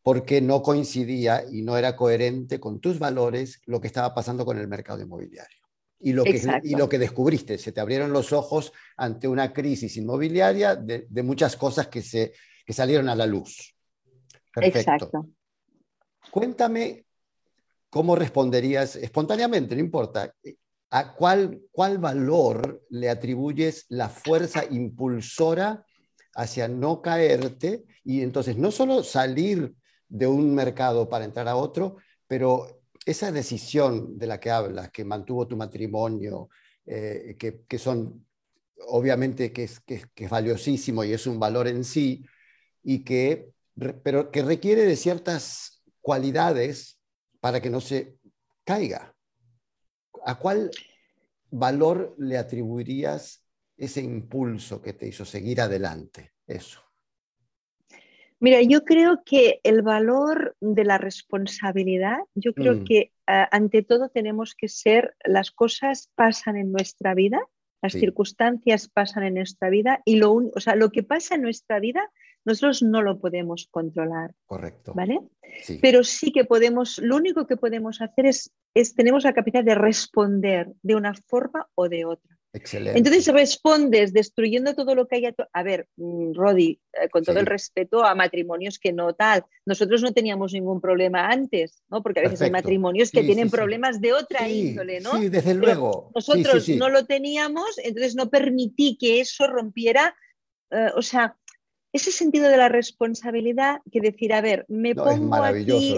porque 0.02 0.40
no 0.40 0.64
coincidía 0.64 1.44
y 1.52 1.64
no 1.64 1.76
era 1.76 1.98
coherente 1.98 2.62
con 2.62 2.80
tus 2.80 2.98
valores 2.98 3.62
lo 3.66 3.82
que 3.82 3.88
estaba 3.88 4.16
pasando 4.16 4.46
con 4.46 4.58
el 4.58 4.70
mercado 4.70 5.02
inmobiliario. 5.02 5.60
Y 6.00 6.14
lo, 6.14 6.24
que, 6.24 6.42
y 6.64 6.76
lo 6.78 6.88
que 6.88 6.98
descubriste, 6.98 7.58
se 7.58 7.74
te 7.74 7.82
abrieron 7.82 8.14
los 8.14 8.32
ojos 8.32 8.72
ante 8.96 9.28
una 9.28 9.52
crisis 9.52 9.98
inmobiliaria 9.98 10.78
de, 10.78 11.24
muchas 11.24 11.58
cosas 11.58 11.90
que, 11.90 12.02
se, 12.02 12.32
que 12.66 12.72
salieron 12.72 13.10
a 13.10 13.16
la 13.16 13.26
luz. 13.26 13.76
Perfecto. 14.50 14.80
Exacto. 14.80 15.30
Cuéntame 16.32 17.06
cómo 17.90 18.16
responderías 18.16 18.96
espontáneamente, 18.96 19.76
no 19.76 19.82
importa, 19.82 20.34
¿A 20.92 21.14
cuál, 21.16 21.62
cuál 21.72 21.98
valor 21.98 22.86
le 22.90 23.10
atribuyes 23.10 23.86
la 23.90 24.10
fuerza 24.10 24.66
impulsora 24.70 25.86
hacia 26.36 26.68
no 26.68 27.02
caerte 27.02 27.86
y 28.04 28.22
entonces 28.22 28.58
no 28.58 28.72
solo 28.72 29.04
salir 29.04 29.74
de 30.08 30.28
un 30.28 30.54
mercado 30.54 31.08
para 31.08 31.26
entrar 31.26 31.48
a 31.48 31.56
otro, 31.56 31.98
pero 32.28 32.82
esa 33.06 33.32
decisión 33.32 34.18
de 34.18 34.28
la 34.28 34.40
que 34.40 34.52
hablas, 34.52 34.92
que 34.92 35.06
mantuvo 35.06 35.48
tu 35.48 35.56
matrimonio, 35.56 36.50
eh, 36.86 37.38
que, 37.38 37.78
son 37.80 38.26
obviamente 38.88 39.54
que 39.54 39.64
es, 39.64 39.80
que, 39.80 40.04
es 40.16 40.30
valiosísimo 40.30 41.04
y 41.04 41.14
es 41.14 41.26
un 41.26 41.40
valor 41.40 41.68
en 41.68 41.84
sí, 41.84 42.26
y 42.84 43.04
que, 43.04 43.52
pero 44.04 44.32
que 44.32 44.44
requiere 44.44 44.84
de 44.84 44.96
ciertas 44.96 45.84
cualidades 46.02 47.00
para 47.40 47.62
que 47.62 47.70
no 47.70 47.80
se 47.80 48.18
caiga. 48.64 49.11
¿A 50.26 50.38
cuál 50.38 50.72
valor 51.50 52.16
le 52.18 52.38
atribuirías 52.38 53.46
ese 53.78 54.02
impulso 54.02 54.82
que 54.82 54.94
te 54.94 55.08
hizo 55.08 55.26
seguir 55.26 55.62
adelante? 55.62 56.34
Eso. 56.46 56.82
Mira, 58.40 58.62
yo 58.64 58.84
creo 58.86 59.22
que 59.24 59.60
el 59.64 59.84
valor 59.84 60.56
de 60.60 60.84
la 60.84 60.98
responsabilidad, 60.98 62.18
yo 62.34 62.54
creo 62.54 62.78
mm. 62.78 62.84
que 62.86 63.12
ante 63.28 63.84
todo 63.84 64.10
tenemos 64.10 64.56
que 64.56 64.68
ser, 64.68 65.16
las 65.24 65.52
cosas 65.52 66.10
pasan 66.16 66.58
en 66.58 66.72
nuestra 66.72 67.14
vida, 67.14 67.40
las 67.84 67.94
circunstancias 67.94 68.90
pasan 68.90 69.24
en 69.24 69.36
nuestra 69.36 69.70
vida 69.70 70.02
y 70.06 70.16
lo, 70.16 70.34
o 70.34 70.60
sea, 70.60 70.76
lo 70.76 70.92
que 70.92 71.04
pasa 71.04 71.36
en 71.36 71.44
nuestra 71.44 71.80
vida 71.80 72.12
nosotros 72.46 72.84
no 72.84 73.02
lo 73.02 73.20
podemos 73.20 73.68
controlar. 73.70 74.34
Correcto. 74.46 74.94
¿Vale? 74.96 75.20
Pero 75.82 76.04
sí 76.04 76.32
que 76.32 76.46
podemos, 76.46 76.98
lo 77.00 77.18
único 77.18 77.46
que 77.46 77.58
podemos 77.58 78.02
hacer 78.02 78.26
es, 78.26 78.52
es, 78.74 78.96
tenemos 78.96 79.24
la 79.24 79.34
capacidad 79.34 79.64
de 79.64 79.76
responder 79.76 80.72
de 80.82 80.96
una 80.96 81.14
forma 81.14 81.68
o 81.76 81.90
de 81.90 82.06
otra. 82.06 82.38
Excelente. 82.54 82.98
Entonces 82.98 83.28
respondes 83.28 84.12
destruyendo 84.12 84.76
todo 84.76 84.94
lo 84.94 85.08
que 85.08 85.16
hay 85.16 85.36
a 85.54 85.64
ver, 85.64 85.88
mm, 85.96 86.34
Rodi, 86.34 86.82
eh, 86.92 87.08
con 87.10 87.24
todo 87.24 87.40
el 87.40 87.46
respeto 87.46 88.04
a 88.04 88.14
matrimonios 88.14 88.78
que 88.78 88.92
no 88.92 89.14
tal, 89.14 89.46
nosotros 89.66 90.02
no 90.02 90.12
teníamos 90.12 90.52
ningún 90.52 90.82
problema 90.82 91.30
antes, 91.30 91.82
¿no? 91.90 92.04
Porque 92.04 92.20
a 92.20 92.24
veces 92.24 92.42
hay 92.42 92.52
matrimonios 92.52 93.10
que 93.12 93.24
tienen 93.24 93.50
problemas 93.50 94.02
de 94.02 94.12
otra 94.12 94.50
índole, 94.50 95.00
¿no? 95.00 95.18
Sí, 95.18 95.30
desde 95.30 95.54
luego. 95.54 96.12
nosotros 96.14 96.68
no 96.70 96.90
lo 96.90 97.06
teníamos, 97.06 97.78
entonces 97.78 98.16
no 98.16 98.30
permití 98.30 98.98
que 98.98 99.22
eso 99.22 99.48
rompiera, 99.48 100.14
eh, 100.72 100.90
o 100.96 101.02
sea, 101.02 101.38
ese 101.94 102.12
sentido 102.12 102.50
de 102.50 102.58
la 102.58 102.70
responsabilidad 102.70 103.82
que 103.92 104.00
decir, 104.00 104.34
a 104.34 104.42
ver, 104.42 104.66
me 104.70 104.96
pongo 104.96 105.36
aquí 105.36 105.96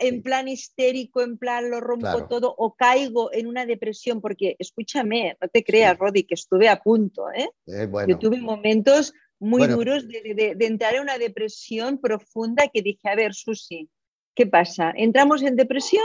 en 0.00 0.22
plan 0.22 0.48
histérico, 0.48 1.20
en 1.20 1.36
plan 1.36 1.70
lo 1.70 1.80
rompo 1.80 2.26
todo 2.26 2.54
o 2.56 2.74
caigo 2.74 3.30
en 3.32 3.46
una 3.46 3.66
depresión, 3.66 4.20
porque 4.20 4.56
escúchame, 4.58 5.36
no 5.40 5.48
te 5.48 5.62
creas, 5.62 5.98
Rodi, 5.98 6.24
que 6.24 6.34
estuve 6.34 6.68
a 6.68 6.80
punto, 6.80 7.30
¿eh? 7.32 7.50
eh 7.66 7.88
Yo 8.08 8.18
tuve 8.18 8.40
momentos 8.40 9.12
muy 9.38 9.66
duros 9.66 10.08
de, 10.08 10.56
entrar 10.60 10.94
en 10.94 11.02
una 11.02 11.18
depresión 11.18 11.98
profunda 11.98 12.68
que 12.72 12.80
dije, 12.80 13.08
a 13.08 13.14
ver, 13.14 13.34
Susi, 13.34 13.90
¿qué 14.34 14.46
pasa? 14.46 14.92
¿Entramos 14.96 15.42
en 15.42 15.56
depresión 15.56 16.02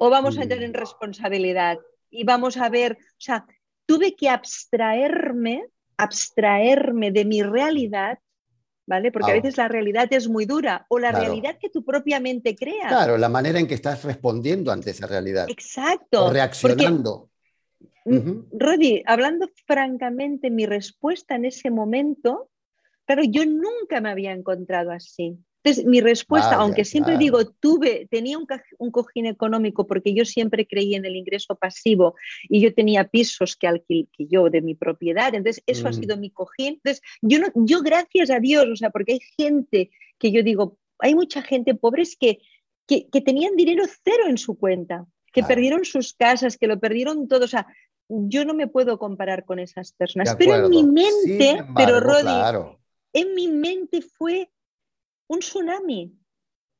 o 0.00 0.10
vamos 0.10 0.36
a 0.36 0.42
entrar 0.42 0.62
en 0.62 0.72
mm. 0.72 0.74
responsabilidad? 0.74 1.78
Y 2.10 2.24
vamos 2.24 2.56
a 2.56 2.68
ver, 2.68 2.92
o 2.92 3.20
sea, 3.20 3.46
tuve 3.86 4.16
que 4.16 4.28
abstraerme 4.28 5.64
abstraerme 5.96 7.10
de 7.10 7.24
mi 7.24 7.42
realidad, 7.42 8.18
¿vale? 8.86 9.10
Porque 9.10 9.32
a 9.32 9.34
veces 9.34 9.56
la 9.56 9.68
realidad 9.68 10.08
es 10.10 10.28
muy 10.28 10.46
dura 10.46 10.86
o 10.88 10.98
la 10.98 11.12
realidad 11.12 11.58
que 11.60 11.70
tú 11.70 11.84
propiamente 11.84 12.54
creas. 12.54 12.88
Claro, 12.88 13.16
la 13.16 13.28
manera 13.28 13.58
en 13.58 13.66
que 13.66 13.74
estás 13.74 14.04
respondiendo 14.04 14.70
ante 14.70 14.90
esa 14.90 15.06
realidad. 15.06 15.46
Exacto. 15.48 16.26
O 16.26 16.32
reaccionando. 16.32 17.30
Rodi, 18.52 19.02
hablando 19.04 19.48
francamente, 19.66 20.50
mi 20.50 20.64
respuesta 20.64 21.34
en 21.34 21.44
ese 21.44 21.70
momento, 21.70 22.50
claro, 23.04 23.22
yo 23.24 23.44
nunca 23.44 24.00
me 24.00 24.10
había 24.10 24.32
encontrado 24.32 24.92
así. 24.92 25.36
Entonces, 25.66 25.84
mi 25.84 26.00
respuesta, 26.00 26.54
aunque 26.54 26.84
siempre 26.84 27.18
digo, 27.18 27.44
tuve, 27.44 28.06
tenía 28.08 28.38
un, 28.38 28.90
cojín 28.92 29.26
económico 29.26 29.84
porque 29.84 30.14
yo 30.14 30.24
siempre 30.24 30.64
creí 30.64 30.94
en 30.94 31.04
el 31.04 31.16
ingreso 31.16 31.56
pasivo 31.56 32.14
y 32.48 32.60
yo 32.60 32.72
tenía 32.72 33.08
pisos 33.08 33.56
que 33.56 33.66
alquilé 33.66 34.06
yo 34.16 34.48
de 34.48 34.62
mi 34.62 34.76
propiedad, 34.76 35.34
entonces 35.34 35.64
eso 35.66 35.88
ha 35.88 35.90
mm. 35.90 35.94
sido 35.94 36.16
mi 36.18 36.30
cojín. 36.30 36.74
Entonces, 36.74 37.02
yo, 37.20 37.40
no, 37.40 37.48
yo 37.56 37.82
gracias 37.82 38.30
a 38.30 38.38
Dios, 38.38 38.64
o 38.72 38.76
sea, 38.76 38.90
porque 38.90 39.14
hay 39.14 39.20
gente 39.36 39.90
que 40.20 40.30
yo 40.30 40.44
digo, 40.44 40.78
hay 41.00 41.16
mucha 41.16 41.42
gente 41.42 41.74
pobres 41.74 42.16
que, 42.16 42.38
que, 42.86 43.20
tenían 43.20 43.56
dinero 43.56 43.82
cero 44.04 44.28
en 44.28 44.38
su 44.38 44.56
cuenta, 44.56 45.04
que 45.32 45.42
perdieron 45.42 45.84
sus 45.84 46.14
casas, 46.14 46.58
que 46.58 46.68
lo 46.68 46.78
perdieron 46.78 47.26
todo, 47.26 47.44
o 47.44 47.48
sea, 47.48 47.66
yo 48.08 48.44
no 48.44 48.54
me 48.54 48.68
puedo 48.68 49.00
comparar 49.00 49.44
con 49.44 49.58
esas 49.58 49.90
personas, 49.94 50.36
pero 50.38 50.66
en 50.66 50.70
mi 50.70 50.84
mente, 50.84 51.64
pero 51.74 51.98
Rodi, 51.98 52.76
en 53.12 53.34
mi 53.34 53.48
mente 53.48 54.00
fue 54.00 54.48
un 55.28 55.40
tsunami. 55.40 56.12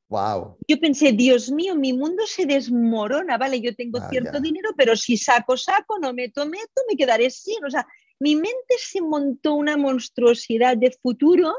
Wow. 0.08 0.58
Yo 0.68 0.78
pensé, 0.78 1.12
Dios 1.12 1.50
mío, 1.50 1.74
mi 1.74 1.92
mundo 1.92 2.24
se 2.26 2.46
desmorona, 2.46 3.36
vale, 3.38 3.60
yo 3.60 3.74
tengo 3.74 3.98
cierto 4.08 4.40
dinero, 4.40 4.70
pero 4.76 4.94
si 4.94 5.16
saco, 5.16 5.56
saco, 5.56 5.98
no 5.98 6.12
meto, 6.12 6.46
meto, 6.46 6.82
me 6.88 6.96
quedaré 6.96 7.28
sin. 7.28 7.64
O 7.64 7.70
sea, 7.70 7.86
mi 8.20 8.36
mente 8.36 8.76
se 8.78 9.00
montó 9.00 9.54
una 9.54 9.76
monstruosidad 9.76 10.76
de 10.76 10.96
futuro 11.02 11.54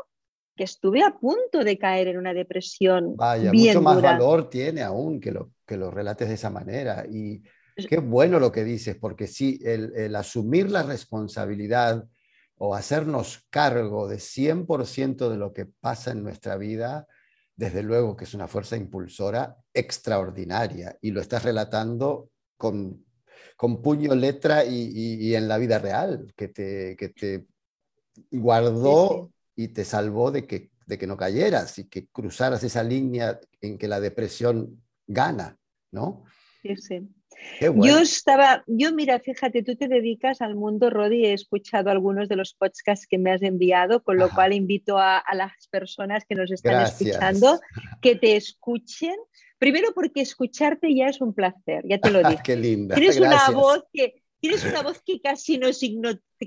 que 0.55 0.63
estuve 0.63 1.03
a 1.03 1.11
punto 1.11 1.63
de 1.63 1.77
caer 1.77 2.07
en 2.07 2.17
una 2.17 2.33
depresión. 2.33 3.15
Vaya, 3.17 3.51
mucho 3.51 3.81
más 3.81 4.01
valor 4.01 4.49
tiene 4.49 4.81
aún 4.81 5.19
que 5.19 5.31
lo, 5.31 5.51
que 5.65 5.77
lo 5.77 5.91
relates 5.91 6.29
de 6.29 6.33
esa 6.35 6.49
manera. 6.49 7.05
Y 7.05 7.43
qué 7.87 7.97
bueno 7.97 8.39
lo 8.39 8.51
que 8.51 8.63
dices, 8.63 8.95
porque 8.95 9.27
sí, 9.27 9.59
el, 9.63 9.93
el 9.95 10.15
asumir 10.15 10.71
la 10.71 10.83
responsabilidad 10.83 12.07
o 12.57 12.75
hacernos 12.75 13.45
cargo 13.49 14.07
de 14.07 14.17
100% 14.17 15.29
de 15.29 15.37
lo 15.37 15.53
que 15.53 15.65
pasa 15.65 16.11
en 16.11 16.23
nuestra 16.23 16.57
vida, 16.57 17.07
desde 17.55 17.83
luego 17.83 18.15
que 18.15 18.25
es 18.25 18.33
una 18.33 18.47
fuerza 18.47 18.77
impulsora 18.77 19.57
extraordinaria 19.73 20.97
y 21.01 21.11
lo 21.11 21.21
estás 21.21 21.43
relatando 21.43 22.29
con, 22.57 23.05
con 23.55 23.81
puño, 23.81 24.15
letra 24.15 24.65
y, 24.65 25.35
en 25.35 25.47
la 25.47 25.57
vida 25.57 25.79
real, 25.79 26.33
que 26.35 26.47
te, 26.47 26.95
que 26.95 27.09
te 27.09 27.47
guardó 28.31 29.31
y 29.55 29.69
te 29.69 29.85
salvó 29.85 30.31
de 30.31 30.45
que 30.45 30.71
de 30.87 30.97
que 30.97 31.05
no 31.05 31.17
cayeras 31.17 31.77
y 31.77 31.89
que 31.89 32.07
cruzaras 32.07 32.63
esa 32.63 32.81
línea 32.81 33.39
en 33.61 33.77
que 33.77 33.87
la 33.87 33.99
depresión 33.99 34.81
gana, 35.05 35.59
¿no? 35.91 36.23
Sí, 36.61 36.75
sí. 36.77 37.09
Yo 37.59 37.99
estaba, 37.99 38.63
yo 38.67 38.93
mira, 38.93 39.19
fíjate, 39.19 39.63
tú 39.63 39.75
te 39.75 39.87
dedicas 39.87 40.41
al 40.41 40.55
mundo, 40.55 40.89
Rodi, 40.89 41.25
he 41.25 41.33
escuchado 41.33 41.89
algunos 41.89 42.29
de 42.29 42.35
los 42.35 42.53
podcasts 42.53 43.07
que 43.07 43.17
me 43.17 43.31
has 43.31 43.41
enviado, 43.41 44.03
con 44.03 44.17
lo 44.17 44.29
cual 44.29 44.53
invito 44.53 44.97
a, 44.97 45.23
las 45.33 45.67
personas 45.69 46.23
que 46.27 46.35
nos 46.35 46.51
están 46.51 46.83
escuchando 46.83 47.59
que 48.01 48.15
te 48.15 48.35
escuchen. 48.35 49.15
Primero 49.59 49.93
porque 49.93 50.21
escucharte 50.21 50.93
ya 50.95 51.07
es 51.07 51.19
un 51.19 51.33
placer, 51.33 51.83
ya 51.87 51.97
te 51.97 52.11
lo 52.11 52.19
digo. 52.27 52.41
Qué 52.43 52.55
linda. 52.55 52.95
Tienes 52.95 53.19
una 53.19 53.49
voz 53.49 53.83
que 53.91 54.23
tienes 54.39 54.63
una 54.63 54.83
voz 54.83 55.01
que 55.03 55.19
casi 55.19 55.57
nos 55.57 55.79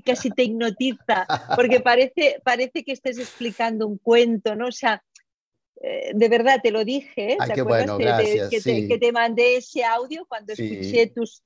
casi 0.05 0.29
te 0.29 0.43
hipnotiza, 0.43 1.27
porque 1.55 1.81
parece, 1.81 2.41
parece 2.43 2.83
que 2.83 2.93
estés 2.93 3.17
explicando 3.17 3.85
un 3.85 3.97
cuento, 3.97 4.55
¿no? 4.55 4.67
O 4.67 4.71
sea, 4.71 5.03
eh, 5.83 6.11
de 6.13 6.29
verdad 6.29 6.59
te 6.61 6.69
lo 6.69 6.85
dije, 6.85 7.37
¿te 7.43 7.59
acuerdas 7.59 7.97
que, 8.51 8.97
te, 8.99 9.11
mandé 9.11 9.55
ese 9.55 9.83
audio 9.83 10.27
cuando 10.27 10.53
escuché 10.53 11.07
tus, 11.07 11.43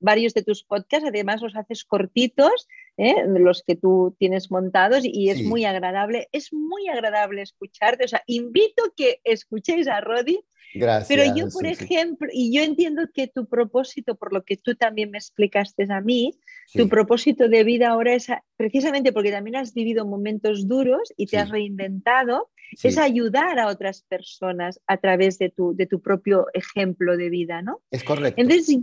varios 0.00 0.34
de 0.34 0.42
tus 0.42 0.64
podcasts? 0.64 1.06
Además 1.06 1.42
los 1.42 1.54
haces 1.54 1.84
cortitos, 1.84 2.66
¿eh? 2.96 3.14
los 3.26 3.62
que 3.62 3.76
tú 3.76 4.16
tienes 4.18 4.50
montados 4.50 5.04
y 5.04 5.30
es 5.30 5.44
muy 5.44 5.64
agradable, 5.64 6.28
es 6.32 6.52
muy 6.52 6.88
agradable 6.88 7.42
escucharte. 7.42 8.04
O 8.04 8.08
sea, 8.08 8.24
invito 8.26 8.82
que 8.96 9.20
escuchéis 9.22 9.86
a 9.86 10.00
Rodi. 10.00 10.40
Gracias. 10.74 11.08
Pero 11.08 11.34
yo, 11.34 11.48
por 11.48 11.64
ejemplo, 11.64 12.28
y 12.32 12.52
yo 12.52 12.62
entiendo 12.62 13.02
que 13.14 13.28
tu 13.28 13.46
propósito, 13.46 14.16
por 14.16 14.34
lo 14.34 14.44
que 14.44 14.56
tú 14.56 14.74
también 14.74 15.10
me 15.12 15.18
explicaste 15.18 15.86
a 15.88 16.00
mí, 16.00 16.34
tu 16.74 16.88
propósito 16.88 17.48
de 17.48 17.64
vida 17.64 17.88
ahora 17.88 18.14
es 18.14 18.26
precisamente 18.56 19.12
porque 19.12 19.30
también 19.30 19.56
has 19.56 19.72
vivido 19.72 20.04
momentos 20.04 20.66
duros 20.66 21.12
y 21.16 21.26
te 21.26 21.38
has 21.38 21.48
reinventado 21.48 22.50
es 22.82 22.98
ayudar 22.98 23.58
a 23.58 23.68
otras 23.68 24.02
personas 24.02 24.80
a 24.86 24.96
través 24.98 25.38
de 25.38 25.50
tu, 25.50 25.74
de 25.74 25.86
tu 25.86 26.00
propio 26.00 26.46
ejemplo 26.52 27.16
de 27.16 27.30
vida, 27.30 27.62
¿no? 27.62 27.82
Es 27.90 28.04
correcto. 28.04 28.40
Entonces, 28.40 28.78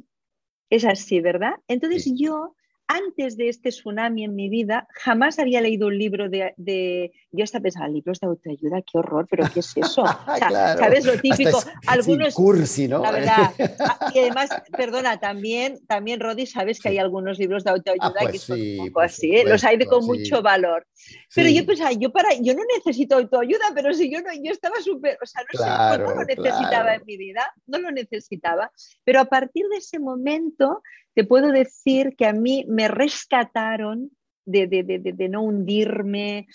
es 0.69 0.85
así, 0.85 1.21
¿verdad? 1.21 1.53
Entonces 1.67 2.11
yo 2.15 2.55
antes 2.87 3.35
de 3.37 3.49
este 3.49 3.69
tsunami 3.69 4.25
en 4.25 4.35
mi 4.35 4.49
vida, 4.49 4.87
jamás 4.91 5.39
había 5.39 5.61
leído 5.61 5.87
un 5.87 5.97
libro 5.97 6.29
de, 6.29 7.11
yo 7.31 7.43
estaba 7.43 7.63
pensando, 7.63 7.91
libros 7.91 8.19
de 8.19 8.27
autoayuda, 8.27 8.81
qué 8.81 8.97
horror, 8.97 9.27
pero 9.29 9.45
¿qué 9.51 9.61
es 9.61 9.73
eso? 9.75 10.03
¿Sabes 10.39 11.05
lo 11.05 11.19
típico? 11.19 11.59
algunos, 11.87 12.35
cursi, 12.35 12.87
¿no? 12.87 13.01
La 13.01 13.11
verdad. 13.11 13.53
Ah, 13.79 14.11
y 14.13 14.19
además, 14.19 14.49
perdona, 14.77 15.19
también, 15.19 15.79
también 15.87 16.19
Rodi, 16.19 16.45
sabes 16.45 16.79
que 16.79 16.89
hay 16.89 16.97
algunos 16.99 17.39
libros 17.39 17.63
de 17.63 17.71
autoayuda 17.71 18.13
ah, 18.15 18.25
que 18.25 18.29
pues 18.29 18.41
son 18.41 18.59
un 18.61 18.87
poco 18.87 19.01
así, 19.01 19.35
¿eh? 19.35 19.43
los 19.45 19.63
hay 19.63 19.77
de 19.77 19.85
con 19.87 20.05
mucho 20.05 20.41
valor. 20.41 20.85
Pero 21.33 21.49
yo 21.49 21.65
pensaba, 21.65 21.91
yo 21.91 22.11
para, 22.11 22.29
yo 22.39 22.53
no 22.53 22.61
necesito 22.75 23.15
autoayuda, 23.15 23.65
pero 23.73 23.93
si 23.93 24.11
yo 24.11 24.21
no, 24.21 24.31
yo 24.33 24.51
estaba 24.51 24.75
súper, 24.81 25.17
o 25.21 25.25
sea, 25.25 25.41
no 25.51 25.59
sé, 25.59 26.03
no 26.03 26.15
lo 26.15 26.23
necesitaba 26.23 26.95
en 26.95 27.03
mi 27.05 27.17
vida, 27.17 27.51
no 27.65 27.79
lo 27.79 27.91
necesitaba. 27.91 28.71
Pero 29.03 29.19
a 29.19 29.25
partir 29.25 29.65
de 29.69 29.77
ese 29.77 29.99
momento 29.99 30.81
te 31.15 31.23
puedo 31.23 31.51
decir 31.51 32.15
que 32.17 32.25
a 32.25 32.33
mí 32.33 32.65
me 32.67 32.89
rescataron 32.89 34.11
de, 34.45 35.27
no 35.29 35.41
hundirme. 35.41 36.47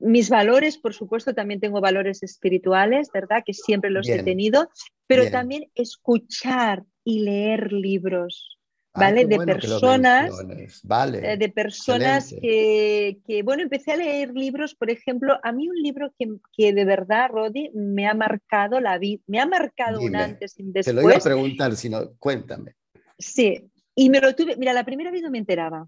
Mis 0.00 0.28
valores, 0.28 0.76
por 0.76 0.92
supuesto, 0.92 1.32
también 1.32 1.60
tengo 1.60 1.80
valores 1.80 2.24
espirituales, 2.24 3.08
¿verdad? 3.14 3.44
Que 3.46 3.54
siempre 3.54 3.90
los 3.90 4.08
he 4.08 4.22
tenido, 4.24 4.68
pero 5.06 5.30
también 5.30 5.70
escuchar 5.76 6.82
y 7.04 7.20
leer 7.20 7.72
libros, 7.72 8.58
¿vale? 8.92 9.24
de, 9.24 9.38
personas, 9.38 10.32
vale, 10.82 11.36
de 11.36 11.48
personas, 11.50 12.34
que, 12.40 13.42
bueno, 13.44 13.62
empecé 13.62 13.92
a 13.92 13.96
leer 13.96 14.32
libros, 14.34 14.74
por 14.74 14.90
ejemplo, 14.90 15.38
a 15.44 15.52
mí 15.52 15.68
un 15.68 15.80
libro 15.80 16.12
que, 16.18 16.72
de 16.72 16.84
verdad, 16.84 17.30
Rodi, 17.30 17.70
me 17.72 18.08
ha 18.08 18.14
marcado 18.14 18.80
la 18.80 18.98
vida, 18.98 19.22
me 19.28 19.38
ha 19.38 19.46
marcado 19.46 20.00
un 20.00 20.16
antes 20.16 20.58
y 20.58 20.64
un 20.64 20.72
después. 20.72 20.96
Te 20.96 21.00
lo 21.00 21.08
iba 21.08 21.18
a 21.18 21.20
preguntar, 21.20 21.76
sino 21.76 22.16
cuéntame. 22.18 22.74
Sí, 23.16 23.70
y 23.94 24.10
me 24.10 24.20
lo 24.20 24.34
tuve, 24.34 24.56
mira, 24.56 24.72
la 24.72 24.84
primera 24.84 25.10
vez 25.10 25.22
no 25.22 25.30
me 25.30 25.38
enteraba. 25.38 25.86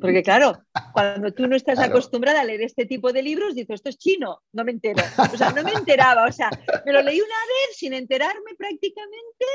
Porque 0.00 0.22
claro, 0.22 0.62
cuando 0.92 1.32
tú 1.32 1.46
no 1.46 1.56
estás 1.56 1.78
acostumbrada 1.78 2.42
a 2.42 2.44
leer 2.44 2.62
este 2.62 2.86
tipo 2.86 3.12
de 3.12 3.22
libros, 3.22 3.54
dices, 3.54 3.76
esto 3.76 3.88
es 3.88 3.98
chino, 3.98 4.42
no 4.52 4.64
me 4.64 4.72
entero. 4.72 5.02
O 5.32 5.36
sea, 5.36 5.50
no 5.50 5.62
me 5.62 5.72
enteraba. 5.72 6.26
O 6.26 6.32
sea, 6.32 6.50
me 6.86 6.92
lo 6.92 7.02
leí 7.02 7.20
una 7.20 7.28
vez 7.28 7.76
sin 7.76 7.92
enterarme 7.92 8.54
prácticamente 8.56 9.46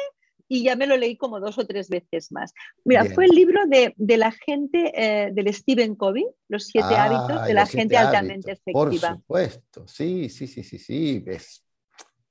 y 0.47 0.63
ya 0.63 0.75
me 0.75 0.87
lo 0.87 0.97
leí 0.97 1.15
como 1.15 1.39
dos 1.39 1.57
o 1.57 1.65
tres 1.65 1.89
veces 1.89 2.31
más. 2.31 2.53
Mira, 2.83 3.05
fue 3.05 3.25
el 3.25 3.31
libro 3.31 3.61
de, 3.67 3.93
de 3.95 4.17
la 4.17 4.31
gente, 4.31 4.91
eh, 4.95 5.31
del 5.31 5.53
Stephen 5.53 5.95
Covey, 5.95 6.25
Los 6.49 6.65
siete 6.65 6.95
ah, 6.95 7.05
hábitos 7.05 7.47
de 7.47 7.53
la 7.53 7.65
gente 7.65 7.97
altamente 7.97 8.51
efectiva. 8.51 8.83
Por 8.83 9.21
supuesto, 9.21 9.87
sí, 9.87 10.29
sí, 10.29 10.47
sí, 10.47 10.63
sí, 10.63 10.77
sí. 10.79 11.23
Es, 11.25 11.65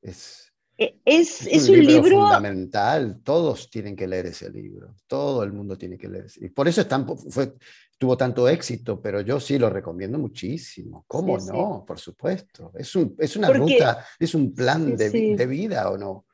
es 0.02 0.51
e, 0.78 0.96
es, 1.04 1.68
un, 1.68 1.78
libro, 1.78 2.20
fundamental, 2.22 3.20
todos 3.22 3.70
tienen 3.70 3.94
que 3.94 4.06
leer 4.06 4.26
ese 4.26 4.50
libro, 4.50 4.94
todo 5.06 5.42
el 5.42 5.52
mundo 5.52 5.76
tiene 5.76 5.98
que 5.98 6.08
leer. 6.08 6.26
Y 6.40 6.48
por 6.48 6.66
eso 6.66 6.80
es 6.80 6.88
fue, 7.30 7.54
tuvo 7.98 8.16
tanto 8.16 8.48
éxito, 8.48 9.00
pero 9.00 9.20
yo 9.20 9.38
sí 9.38 9.58
lo 9.58 9.70
recomiendo 9.70 10.18
muchísimo. 10.18 11.04
¿Cómo 11.06 11.38
no? 11.38 11.84
Por 11.86 12.00
supuesto. 12.00 12.72
Es, 12.74 12.96
un, 12.96 13.14
es 13.18 13.36
una 13.36 13.50
ruta, 13.52 14.04
es 14.18 14.34
un 14.34 14.54
plan 14.54 14.96
de, 14.96 15.10
de, 15.36 15.46
vida 15.46 15.88
o 15.90 15.96
no. 15.96 16.26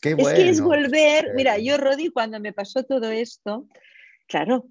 Qué 0.00 0.14
bueno. 0.14 0.30
Es 0.30 0.34
que 0.34 0.48
es 0.50 0.60
volver, 0.60 1.32
mira, 1.34 1.58
yo 1.58 1.78
Rodi, 1.78 2.10
cuando 2.10 2.38
me 2.38 2.52
pasó 2.52 2.84
todo 2.84 3.10
esto, 3.10 3.66
claro, 4.26 4.68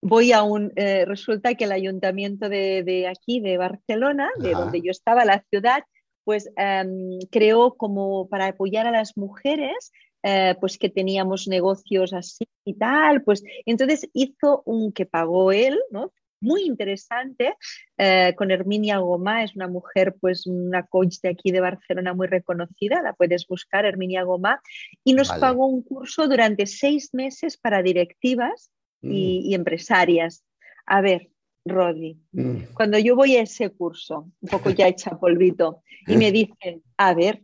voy 0.00 0.32
a 0.32 0.42
un, 0.42 0.72
eh, 0.76 1.04
resulta 1.06 1.54
que 1.54 1.64
el 1.64 1.72
ayuntamiento 1.72 2.48
de, 2.48 2.82
de 2.82 3.08
aquí, 3.08 3.40
de 3.40 3.58
Barcelona, 3.58 4.30
de 4.38 4.52
donde 4.52 4.80
yo 4.80 4.90
estaba, 4.90 5.24
la 5.24 5.44
ciudad, 5.50 5.82
pues 6.24 6.50
em, 6.56 7.18
creó 7.30 7.74
como 7.74 8.28
para 8.28 8.46
apoyar 8.46 8.86
a 8.86 8.90
las 8.90 9.16
mujeres, 9.16 9.92
eh, 10.22 10.54
pues 10.60 10.78
que 10.78 10.88
teníamos 10.88 11.48
negocios 11.48 12.12
así 12.12 12.46
y 12.64 12.74
tal, 12.74 13.22
pues 13.22 13.42
entonces 13.66 14.08
hizo 14.12 14.62
un 14.66 14.92
que 14.92 15.04
pagó 15.04 15.50
él, 15.50 15.78
¿no? 15.90 16.12
Muy 16.40 16.62
interesante, 16.62 17.54
eh, 17.98 18.34
con 18.36 18.50
Herminia 18.50 18.98
Gomá, 18.98 19.42
es 19.42 19.56
una 19.56 19.68
mujer, 19.68 20.14
pues 20.20 20.46
una 20.46 20.84
coach 20.86 21.16
de 21.22 21.30
aquí 21.30 21.50
de 21.50 21.60
Barcelona 21.60 22.14
muy 22.14 22.28
reconocida, 22.28 23.02
la 23.02 23.14
puedes 23.14 23.46
buscar, 23.48 23.84
Herminia 23.84 24.22
Gomá, 24.22 24.60
y 25.04 25.14
nos 25.14 25.32
pagó 25.32 25.66
un 25.66 25.82
curso 25.82 26.28
durante 26.28 26.66
seis 26.66 27.10
meses 27.12 27.56
para 27.56 27.82
directivas 27.82 28.70
y, 29.00 29.08
mm. 29.08 29.50
y 29.50 29.54
empresarias. 29.54 30.44
A 30.86 31.00
ver, 31.00 31.31
Rodi, 31.64 32.18
mm. 32.32 32.74
cuando 32.74 32.98
yo 32.98 33.14
voy 33.14 33.36
a 33.36 33.42
ese 33.42 33.70
curso, 33.70 34.30
un 34.40 34.48
poco 34.48 34.70
ya 34.70 34.88
hecha 34.88 35.18
polvito, 35.18 35.82
y 36.06 36.16
me 36.16 36.32
dicen, 36.32 36.82
a 36.96 37.14
ver, 37.14 37.42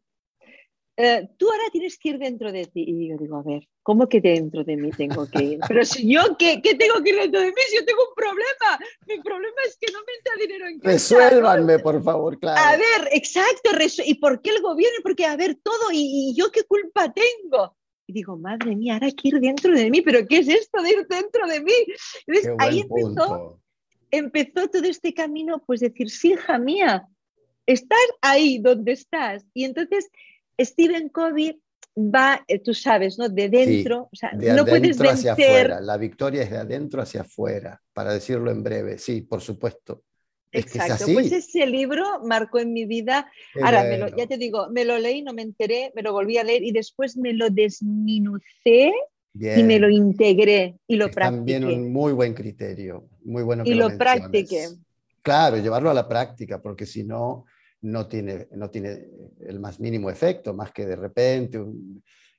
eh, 1.00 1.28
tú 1.36 1.48
ahora 1.48 1.70
tienes 1.70 1.96
que 1.96 2.08
ir 2.08 2.18
dentro 2.18 2.50
de 2.50 2.66
ti. 2.66 2.84
Y 2.84 3.08
yo 3.08 3.16
digo, 3.16 3.36
a 3.36 3.42
ver, 3.44 3.68
¿cómo 3.84 4.08
que 4.08 4.20
dentro 4.20 4.64
de 4.64 4.76
mí 4.76 4.90
tengo 4.90 5.28
que 5.30 5.44
ir? 5.44 5.60
Pero 5.68 5.84
si 5.84 6.12
yo, 6.12 6.36
¿qué, 6.36 6.60
qué 6.60 6.74
tengo 6.74 7.00
que 7.04 7.10
ir 7.10 7.16
dentro 7.20 7.40
de 7.40 7.46
mí? 7.46 7.52
Si 7.68 7.76
yo 7.76 7.84
tengo 7.84 8.00
un 8.02 8.14
problema. 8.16 8.78
Mi 9.06 9.20
problema 9.20 9.56
es 9.64 9.78
que 9.80 9.92
no 9.92 10.00
me 10.00 10.12
entra 10.18 10.34
dinero 10.44 10.66
en 10.66 10.80
casa. 10.80 10.92
Resuélvanme, 10.92 11.78
por 11.78 12.02
favor, 12.02 12.36
claro. 12.40 12.60
A 12.60 12.76
ver, 12.76 13.10
exacto. 13.12 13.70
¿Y 14.04 14.14
por 14.14 14.42
qué 14.42 14.50
el 14.50 14.60
gobierno? 14.60 14.98
Porque, 15.04 15.24
a 15.24 15.36
ver, 15.36 15.54
todo. 15.62 15.92
¿Y, 15.92 16.34
yo 16.36 16.50
qué 16.50 16.64
culpa 16.64 17.12
tengo? 17.12 17.76
Y 18.08 18.14
digo, 18.14 18.36
madre 18.36 18.74
mía, 18.74 18.94
ahora 18.94 19.06
hay 19.06 19.14
que 19.14 19.28
ir 19.28 19.38
dentro 19.38 19.72
de 19.72 19.90
mí. 19.90 20.02
¿Pero 20.02 20.26
qué 20.26 20.38
es 20.38 20.48
esto 20.48 20.82
de 20.82 20.90
ir 20.90 21.06
dentro 21.06 21.46
de 21.46 21.60
mí? 21.60 21.72
Entonces, 22.26 22.52
ahí 22.58 22.80
empezó 22.80 23.60
empezó 24.10 24.68
todo 24.68 24.84
este 24.84 25.14
camino, 25.14 25.62
pues 25.66 25.80
decir, 25.80 26.10
sí, 26.10 26.32
hija 26.32 26.58
mía, 26.58 27.06
estás 27.66 27.98
ahí 28.22 28.58
donde 28.58 28.92
estás. 28.92 29.44
Y 29.54 29.64
entonces 29.64 30.08
Stephen 30.60 31.08
Covey 31.08 31.60
va, 31.96 32.44
eh, 32.46 32.58
tú 32.60 32.74
sabes, 32.74 33.18
¿no? 33.18 33.28
De 33.28 33.48
dentro, 33.48 34.08
o 34.12 34.16
sea, 34.16 34.30
de 34.34 34.52
no 34.52 34.64
puedes 34.64 34.98
vencer. 34.98 35.08
hacia 35.08 35.32
afuera. 35.32 35.80
La 35.80 35.96
victoria 35.96 36.42
es 36.42 36.50
de 36.50 36.58
adentro 36.58 37.02
hacia 37.02 37.22
afuera, 37.22 37.80
para 37.92 38.12
decirlo 38.12 38.50
en 38.50 38.62
breve. 38.62 38.98
Sí, 38.98 39.22
por 39.22 39.40
supuesto. 39.40 40.02
Exacto, 40.50 41.04
pues 41.12 41.30
ese 41.30 41.66
libro 41.66 42.24
marcó 42.24 42.58
en 42.58 42.72
mi 42.72 42.86
vida. 42.86 43.30
Ahora, 43.62 44.08
ya 44.16 44.26
te 44.26 44.38
digo, 44.38 44.70
me 44.70 44.84
lo 44.84 44.98
leí, 44.98 45.20
no 45.22 45.34
me 45.34 45.42
enteré, 45.42 45.92
me 45.94 46.02
lo 46.02 46.12
volví 46.12 46.38
a 46.38 46.44
leer 46.44 46.62
y 46.62 46.72
después 46.72 47.18
me 47.18 47.34
lo 47.34 47.50
desminucé 47.50 48.92
y 49.34 49.62
me 49.62 49.78
lo 49.78 49.88
integré 49.88 50.78
y 50.86 50.96
lo 50.96 51.10
practiqué. 51.10 51.36
También 51.36 51.64
un 51.64 51.92
muy 51.92 52.12
buen 52.12 52.34
criterio, 52.34 53.08
muy 53.24 53.42
bueno. 53.42 53.62
y 53.66 53.74
lo, 53.74 53.96
practiqué. 53.96 54.68
Claro, 55.22 55.58
llevarlo 55.58 55.90
a 55.90 55.94
la 55.94 56.08
práctica, 56.08 56.60
porque 56.60 56.86
si 56.86 57.04
no, 57.04 57.44
no 57.82 58.06
tiene, 58.06 58.48
no 58.52 58.70
tiene 58.70 59.06
el 59.46 59.60
más 59.60 59.78
mínimo 59.80 60.10
efecto, 60.10 60.54
más 60.54 60.72
que 60.72 60.86
de 60.86 60.96
repente 60.96 61.62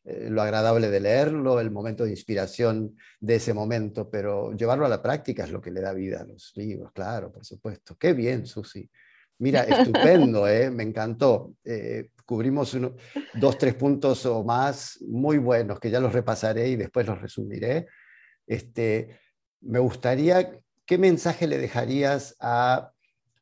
eh, 0.05 0.27
lo 0.29 0.41
agradable 0.41 0.89
de 0.89 0.99
leerlo, 0.99 1.59
el 1.59 1.71
momento 1.71 2.03
de 2.03 2.11
inspiración 2.11 2.95
de 3.19 3.35
ese 3.35 3.53
momento, 3.53 4.09
pero 4.09 4.53
llevarlo 4.53 4.85
a 4.85 4.89
la 4.89 5.01
práctica 5.01 5.43
es 5.43 5.51
lo 5.51 5.61
que 5.61 5.71
le 5.71 5.81
da 5.81 5.93
vida 5.93 6.21
a 6.21 6.25
los 6.25 6.53
libros, 6.55 6.91
claro, 6.93 7.31
por 7.31 7.45
supuesto. 7.45 7.95
Qué 7.97 8.13
bien, 8.13 8.45
Susi. 8.45 8.89
Mira, 9.39 9.63
estupendo, 9.63 10.47
¿eh? 10.47 10.69
me 10.71 10.83
encantó. 10.83 11.55
Eh, 11.63 12.09
cubrimos 12.29 12.77
dos, 13.33 13.57
tres 13.57 13.73
puntos 13.73 14.23
o 14.27 14.43
más 14.43 14.99
muy 15.01 15.39
buenos, 15.39 15.79
que 15.79 15.89
ya 15.89 15.99
los 15.99 16.13
repasaré 16.13 16.67
y 16.69 16.75
después 16.75 17.07
los 17.07 17.19
resumiré. 17.19 17.87
Este, 18.45 19.19
me 19.61 19.79
gustaría, 19.79 20.59
¿qué 20.85 20.99
mensaje 20.99 21.47
le 21.47 21.57
dejarías 21.57 22.35
a 22.39 22.91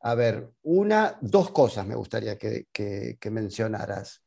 A 0.00 0.14
ver, 0.14 0.48
una, 0.62 1.18
dos 1.20 1.50
cosas 1.50 1.86
me 1.86 1.96
gustaría 1.96 2.38
que, 2.38 3.18
mencionaras. 3.30 4.24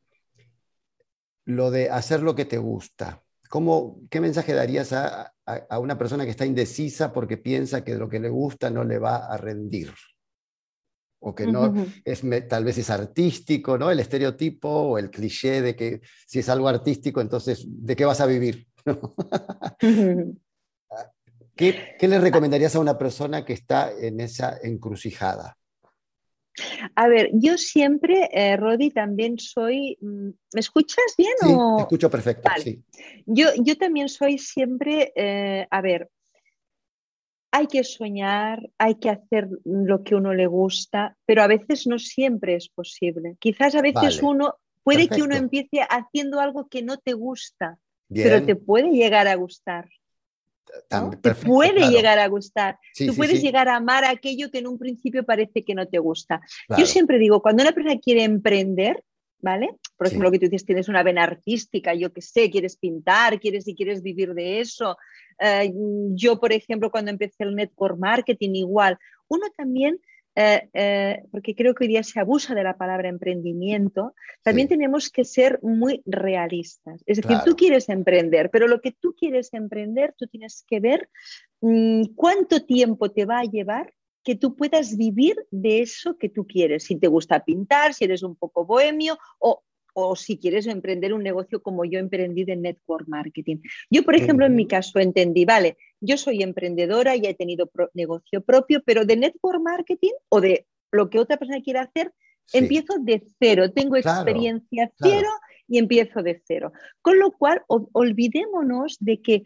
Lo 1.45 1.71
de 1.71 1.89
hacer 1.89 2.21
lo 2.21 2.35
que 2.35 2.45
te 2.45 2.59
gusta. 2.59 3.23
¿Cómo, 3.49 4.01
¿Qué 4.11 4.21
mensaje 4.21 4.53
darías 4.53 4.93
a, 4.93 5.33
una 5.79 5.97
persona 5.97 6.23
que 6.23 6.31
está 6.31 6.45
indecisa 6.45 7.11
porque 7.11 7.37
piensa 7.37 7.83
que 7.83 7.95
lo 7.95 8.07
que 8.07 8.19
le 8.19 8.29
gusta 8.29 8.69
no 8.69 8.83
le 8.83 8.99
va 8.99 9.25
a 9.25 9.37
rendir? 9.37 9.91
O 11.23 11.35
que 11.35 11.45
no 11.45 11.73
es, 12.03 12.23
tal 12.49 12.63
vez 12.63 12.79
es 12.79 12.89
artístico, 12.89 13.77
¿no? 13.77 13.91
El 13.91 13.99
estereotipo 13.99 14.69
o 14.69 14.97
el 14.97 15.11
cliché 15.11 15.61
de 15.61 15.75
que 15.75 16.01
si 16.25 16.39
es 16.39 16.49
algo 16.49 16.67
artístico, 16.67 17.21
entonces, 17.21 17.63
¿de 17.67 17.95
qué 17.95 18.05
vas 18.05 18.21
a 18.21 18.25
vivir? 18.25 18.67
¿Qué, 21.55 21.95
¿Qué, 21.99 22.07
le 22.07 22.19
recomendarías 22.19 22.75
a 22.75 22.79
una 22.79 22.97
persona 22.97 23.45
que 23.45 23.53
está 23.53 23.91
en 23.91 24.19
esa 24.19 24.57
encrucijada? 24.63 25.57
A 26.95 27.07
ver, 27.07 27.29
yo 27.33 27.57
siempre, 27.57 28.29
eh, 28.31 28.57
Rodi, 28.57 28.91
también 28.91 29.39
soy. 29.39 29.97
Mm, 30.01 30.29
¿Me 30.53 30.59
escuchas 30.59 31.13
bien? 31.17 31.33
Sí, 31.39 31.47
te 31.77 31.81
escucho 31.81 32.09
perfecto. 32.09 32.49
Sí. 32.61 32.83
Yo, 33.25 33.49
yo 33.57 33.77
también 33.77 34.09
soy 34.09 34.37
siempre, 34.37 35.13
eh, 35.15 35.67
a 35.69 35.81
ver, 35.81 36.09
hay 37.51 37.67
que 37.67 37.83
soñar, 37.83 38.61
hay 38.77 38.95
que 38.95 39.09
hacer 39.09 39.49
lo 39.65 40.03
que 40.03 40.15
uno 40.15 40.33
le 40.33 40.47
gusta, 40.47 41.17
pero 41.25 41.43
a 41.43 41.47
veces 41.47 41.85
no 41.87 41.99
siempre 41.99 42.55
es 42.55 42.69
posible. 42.69 43.35
Quizás 43.39 43.75
a 43.75 43.81
veces 43.81 44.21
uno, 44.23 44.55
puede 44.83 45.07
que 45.07 45.21
uno 45.21 45.35
empiece 45.35 45.81
haciendo 45.89 46.39
algo 46.39 46.67
que 46.69 46.81
no 46.81 46.97
te 46.97 47.13
gusta, 47.13 47.77
pero 48.09 48.43
te 48.45 48.55
puede 48.55 48.91
llegar 48.91 49.27
a 49.27 49.35
gustar 49.35 49.89
te 51.21 51.35
puede 51.35 51.89
llegar 51.89 52.19
a 52.19 52.27
gustar. 52.27 52.79
Tú 52.95 53.15
puedes 53.15 53.41
llegar 53.41 53.67
a 53.67 53.75
amar 53.75 54.05
aquello 54.05 54.49
que 54.51 54.59
en 54.59 54.67
un 54.67 54.77
principio 54.77 55.25
parece 55.25 55.63
que 55.63 55.75
no 55.75 55.87
te 55.87 55.99
gusta. 55.99 56.41
Yo 56.77 56.85
siempre 56.85 57.17
digo, 57.17 57.41
cuando 57.41 57.63
una 57.63 57.71
persona 57.71 57.99
quiere 57.99 58.23
emprender, 58.23 59.03
¿vale? 59.41 59.75
Por 59.97 60.07
ejemplo, 60.07 60.27
lo 60.27 60.31
que 60.31 60.39
tú 60.39 60.45
dices, 60.45 60.65
tienes 60.65 60.89
una 60.89 61.03
vena 61.03 61.23
artística, 61.23 61.93
yo 61.93 62.11
qué 62.13 62.21
sé, 62.21 62.49
quieres 62.49 62.77
pintar, 62.77 63.39
quieres 63.39 63.67
y 63.67 63.75
quieres 63.75 64.01
vivir 64.01 64.33
de 64.33 64.59
eso. 64.59 64.97
Eh, 65.39 65.71
yo, 66.13 66.39
por 66.39 66.53
ejemplo, 66.53 66.91
cuando 66.91 67.11
empecé 67.11 67.43
el 67.43 67.55
network 67.55 67.97
marketing, 67.97 68.51
igual, 68.55 68.97
uno 69.27 69.47
también 69.55 69.99
eh, 70.33 70.69
eh, 70.73 71.23
porque 71.29 71.53
creo 71.55 71.75
que 71.75 71.83
hoy 71.83 71.87
día 71.89 72.03
se 72.03 72.19
abusa 72.19 72.55
de 72.55 72.63
la 72.63 72.77
palabra 72.77 73.09
emprendimiento, 73.09 74.15
también 74.43 74.69
tenemos 74.69 75.09
que 75.09 75.25
ser 75.25 75.59
muy 75.61 76.01
realistas. 76.05 77.03
Es 77.05 77.17
decir, 77.17 77.37
tú 77.43 77.55
quieres 77.55 77.89
emprender, 77.89 78.49
pero 78.49 78.67
lo 78.67 78.79
que 78.79 78.93
tú 78.93 79.13
quieres 79.13 79.53
emprender, 79.53 80.15
tú 80.17 80.27
tienes 80.27 80.63
que 80.67 80.79
ver 80.79 81.09
mm, 81.59 82.13
cuánto 82.15 82.63
tiempo 82.63 83.11
te 83.11 83.25
va 83.25 83.39
a 83.39 83.43
llevar 83.43 83.93
que 84.23 84.35
tú 84.35 84.55
puedas 84.55 84.97
vivir 84.97 85.35
de 85.51 85.81
eso 85.81 86.17
que 86.17 86.29
tú 86.29 86.45
quieres. 86.45 86.83
Si 86.83 86.95
te 86.97 87.07
gusta 87.07 87.43
pintar, 87.43 87.93
si 87.93 88.05
eres 88.05 88.23
un 88.23 88.35
poco 88.35 88.65
bohemio 88.65 89.17
o 89.39 89.63
o 89.93 90.15
si 90.15 90.37
quieres 90.37 90.67
emprender 90.67 91.13
un 91.13 91.23
negocio 91.23 91.61
como 91.61 91.85
yo 91.85 91.99
emprendí 91.99 92.43
de 92.43 92.55
network 92.55 93.07
marketing. 93.07 93.57
Yo, 93.89 94.03
por 94.03 94.15
ejemplo, 94.15 94.45
en 94.45 94.55
mi 94.55 94.67
caso 94.67 94.99
entendí, 94.99 95.45
vale, 95.45 95.77
yo 95.99 96.17
soy 96.17 96.43
emprendedora 96.43 97.15
y 97.15 97.25
he 97.25 97.33
tenido 97.33 97.69
negocio 97.93 98.41
propio, 98.41 98.81
pero 98.85 99.05
de 99.05 99.17
network 99.17 99.61
marketing 99.61 100.13
o 100.29 100.41
de 100.41 100.67
lo 100.91 101.09
que 101.09 101.19
otra 101.19 101.37
persona 101.37 101.61
quiera 101.61 101.81
hacer, 101.81 102.13
empiezo 102.53 102.95
de 102.99 103.23
cero, 103.39 103.71
tengo 103.71 103.95
experiencia 103.95 104.91
cero 104.97 105.29
y 105.67 105.77
empiezo 105.77 106.21
de 106.21 106.41
cero. 106.45 106.73
Con 107.01 107.19
lo 107.19 107.31
cual, 107.31 107.63
olvidémonos 107.67 108.97
de 108.99 109.21
que 109.21 109.43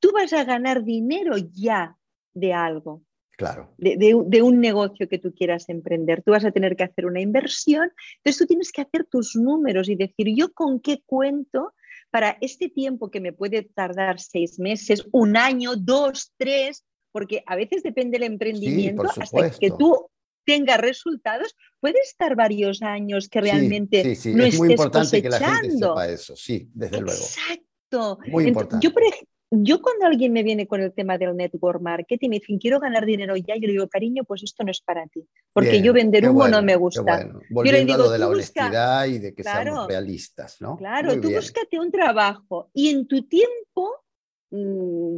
tú 0.00 0.10
vas 0.12 0.32
a 0.32 0.44
ganar 0.44 0.84
dinero 0.84 1.36
ya 1.36 1.96
de 2.34 2.52
algo. 2.52 3.02
Claro. 3.38 3.72
De, 3.78 4.42
un 4.42 4.60
negocio 4.60 5.08
que 5.08 5.20
tú 5.20 5.32
quieras 5.32 5.68
emprender. 5.68 6.24
Tú 6.24 6.32
vas 6.32 6.44
a 6.44 6.50
tener 6.50 6.74
que 6.74 6.82
hacer 6.82 7.06
una 7.06 7.20
inversión, 7.20 7.92
entonces 8.16 8.36
tú 8.36 8.46
tienes 8.46 8.72
que 8.72 8.82
hacer 8.82 9.04
tus 9.04 9.36
números 9.36 9.88
y 9.88 9.94
decir, 9.94 10.26
yo 10.36 10.52
con 10.52 10.80
qué 10.80 11.02
cuento 11.06 11.72
para 12.10 12.36
este 12.40 12.68
tiempo 12.68 13.12
que 13.12 13.20
me 13.20 13.32
puede 13.32 13.62
tardar 13.62 14.18
seis 14.18 14.58
meses, 14.58 15.06
un 15.12 15.36
año, 15.36 15.76
dos, 15.76 16.32
tres, 16.36 16.84
porque 17.12 17.44
a 17.46 17.54
veces 17.54 17.84
depende 17.84 18.18
del 18.18 18.32
emprendimiento, 18.32 19.04
hasta 19.04 19.50
que 19.50 19.70
tú 19.70 20.10
tengas 20.44 20.80
resultados, 20.80 21.54
puede 21.78 22.00
estar 22.00 22.34
varios 22.34 22.82
años 22.82 23.28
que 23.28 23.40
realmente 23.40 24.02
sí, 24.02 24.16
sí, 24.16 24.34
no 24.34 24.42
es 24.42 24.58
muy 24.58 24.72
importante 24.72 25.22
que 25.22 25.28
la 25.28 25.38
gente 25.38 25.70
sepa 25.78 26.08
eso, 26.08 26.34
sí, 26.34 26.68
desde 26.74 27.00
luego. 27.00 27.20
Exacto. 27.20 28.18
Muy 28.26 28.48
importante. 28.48 28.84
Yo, 28.84 28.92
por, 28.92 29.04
yo 29.50 29.80
cuando 29.80 30.06
alguien 30.06 30.32
me 30.32 30.42
viene 30.42 30.66
con 30.66 30.80
el 30.80 30.92
tema 30.92 31.16
del 31.16 31.36
network 31.36 31.80
marketing 31.80 32.26
y 32.26 32.28
me 32.28 32.38
dicen, 32.38 32.58
quiero 32.58 32.80
ganar 32.80 33.06
dinero 33.06 33.34
ya, 33.36 33.54
yo 33.54 33.66
le 33.66 33.72
digo, 33.72 33.88
cariño, 33.88 34.24
pues 34.24 34.42
esto 34.42 34.64
no 34.64 34.70
es 34.70 34.80
para 34.80 35.06
ti, 35.06 35.26
porque 35.52 35.80
yo 35.80 35.92
vender 35.92 36.28
humo 36.28 36.48
no 36.48 36.62
me 36.62 36.76
gusta. 36.76 37.30
Volviendo 37.50 37.94
a 37.94 37.98
lo 37.98 38.10
de 38.10 38.18
la 38.18 38.28
honestidad 38.28 39.06
y 39.06 39.18
de 39.18 39.34
que 39.34 39.42
seamos 39.42 39.88
realistas, 39.88 40.60
¿no? 40.60 40.76
Claro, 40.76 41.20
tú 41.20 41.30
búscate 41.30 41.78
un 41.78 41.90
trabajo 41.90 42.70
y 42.74 42.88
en 42.88 43.06
tu 43.06 43.22
tiempo 43.22 44.04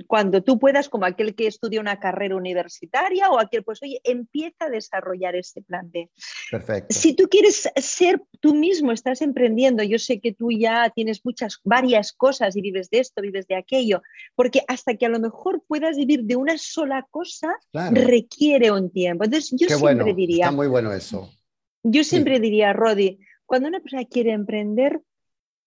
cuando 0.07 0.43
tú 0.43 0.59
puedas, 0.59 0.89
como 0.89 1.05
aquel 1.05 1.35
que 1.35 1.47
estudia 1.47 1.81
una 1.81 2.01
carrera 2.01 2.35
universitaria 2.35 3.31
o 3.31 3.39
aquel, 3.39 3.63
pues 3.63 3.81
oye, 3.83 4.01
empieza 4.03 4.65
a 4.65 4.71
desarrollar 4.71 5.37
ese 5.37 5.63
plan 5.63 5.91
B. 5.91 6.11
Perfecto. 6.51 6.93
Si 6.93 7.15
tú 7.15 7.29
quieres 7.29 7.71
ser 7.77 8.21
tú 8.41 8.55
mismo, 8.55 8.91
estás 8.91 9.23
emprendiendo, 9.23 9.85
yo 9.85 9.99
sé 9.99 10.21
que 10.21 10.33
tú 10.33 10.51
ya 10.51 10.91
tienes 10.91 11.25
muchas, 11.25 11.61
varias 11.63 12.13
cosas 12.13 12.57
y 12.57 12.61
vives 12.61 12.91
de 12.91 12.99
esto, 12.99 13.23
vives 13.23 13.47
de 13.47 13.55
aquello, 13.55 14.03
porque 14.35 14.63
hasta 14.67 14.97
que 14.97 15.07
a 15.07 15.11
lo 15.11 15.21
mejor 15.21 15.63
puedas 15.67 15.97
vivir 15.97 16.25
de 16.25 16.37
una 16.37 16.59
sola 16.59 17.07
cosa, 17.11 17.55
requiere 17.73 18.73
un 18.73 18.91
tiempo. 18.91 19.25
Entonces, 19.25 19.51
yo 19.57 19.69
siempre 19.69 20.13
diría... 20.13 20.47
Está 20.47 20.57
muy 20.57 20.67
bueno 20.67 20.93
eso. 20.93 21.31
Yo 21.83 22.05
siempre 22.05 22.41
diría, 22.41 22.73
Rodi, 22.73 23.21
cuando 23.47 23.69
una 23.69 23.81
persona 23.81 24.05
quiere 24.05 24.33
emprender, 24.33 25.01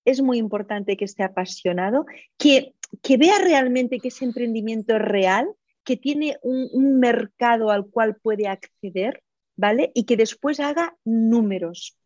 es 0.06 0.22
muy 0.22 0.38
importante 0.38 0.98
que 0.98 1.06
esté 1.06 1.24
apasionado, 1.24 2.06
que 2.38 2.74
que 3.02 3.18
vea 3.18 3.40
realmente 3.40 4.00
que 4.00 4.10
ese 4.10 4.26
emprendimiento 4.26 4.96
es 4.96 5.02
real, 5.02 5.48
que 5.84 5.98
tiene 5.98 6.38
un, 6.42 7.00
mercado 7.00 7.72
al 7.72 7.88
cual 7.88 8.16
puede 8.16 8.48
acceder, 8.48 9.24
¿vale? 9.56 9.92
Y 9.94 10.06
que 10.06 10.18
después 10.18 10.60
haga 10.60 10.96
números. 11.04 11.98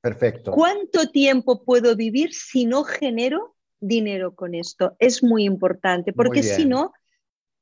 Perfecto. 0.00 0.52
¿Cuánto 0.52 1.08
tiempo 1.10 1.64
puedo 1.64 1.96
vivir 1.96 2.34
si 2.34 2.66
no 2.66 2.84
genero 2.84 3.56
dinero 3.80 4.34
con 4.34 4.54
esto? 4.54 4.94
Es 4.98 5.22
muy 5.22 5.44
importante, 5.44 6.12
porque 6.12 6.42
si 6.42 6.66
no, 6.66 6.92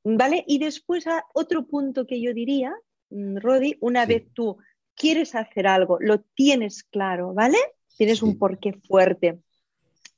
¿vale? 0.03 0.43
Y 0.47 0.59
después 0.59 1.05
otro 1.33 1.65
punto 1.65 2.05
que 2.05 2.21
yo 2.21 2.33
diría, 2.33 2.73
mm, 3.09 3.37
Rodi, 3.37 3.77
una 3.79 4.05
vez 4.05 4.25
tú 4.33 4.57
quieres 4.95 5.35
hacer 5.35 5.67
algo, 5.67 5.97
lo 6.01 6.19
tienes 6.19 6.83
claro, 6.83 7.33
¿vale? 7.33 7.57
Tienes 7.95 8.21
un 8.21 8.37
porqué 8.37 8.73
fuerte, 8.73 9.39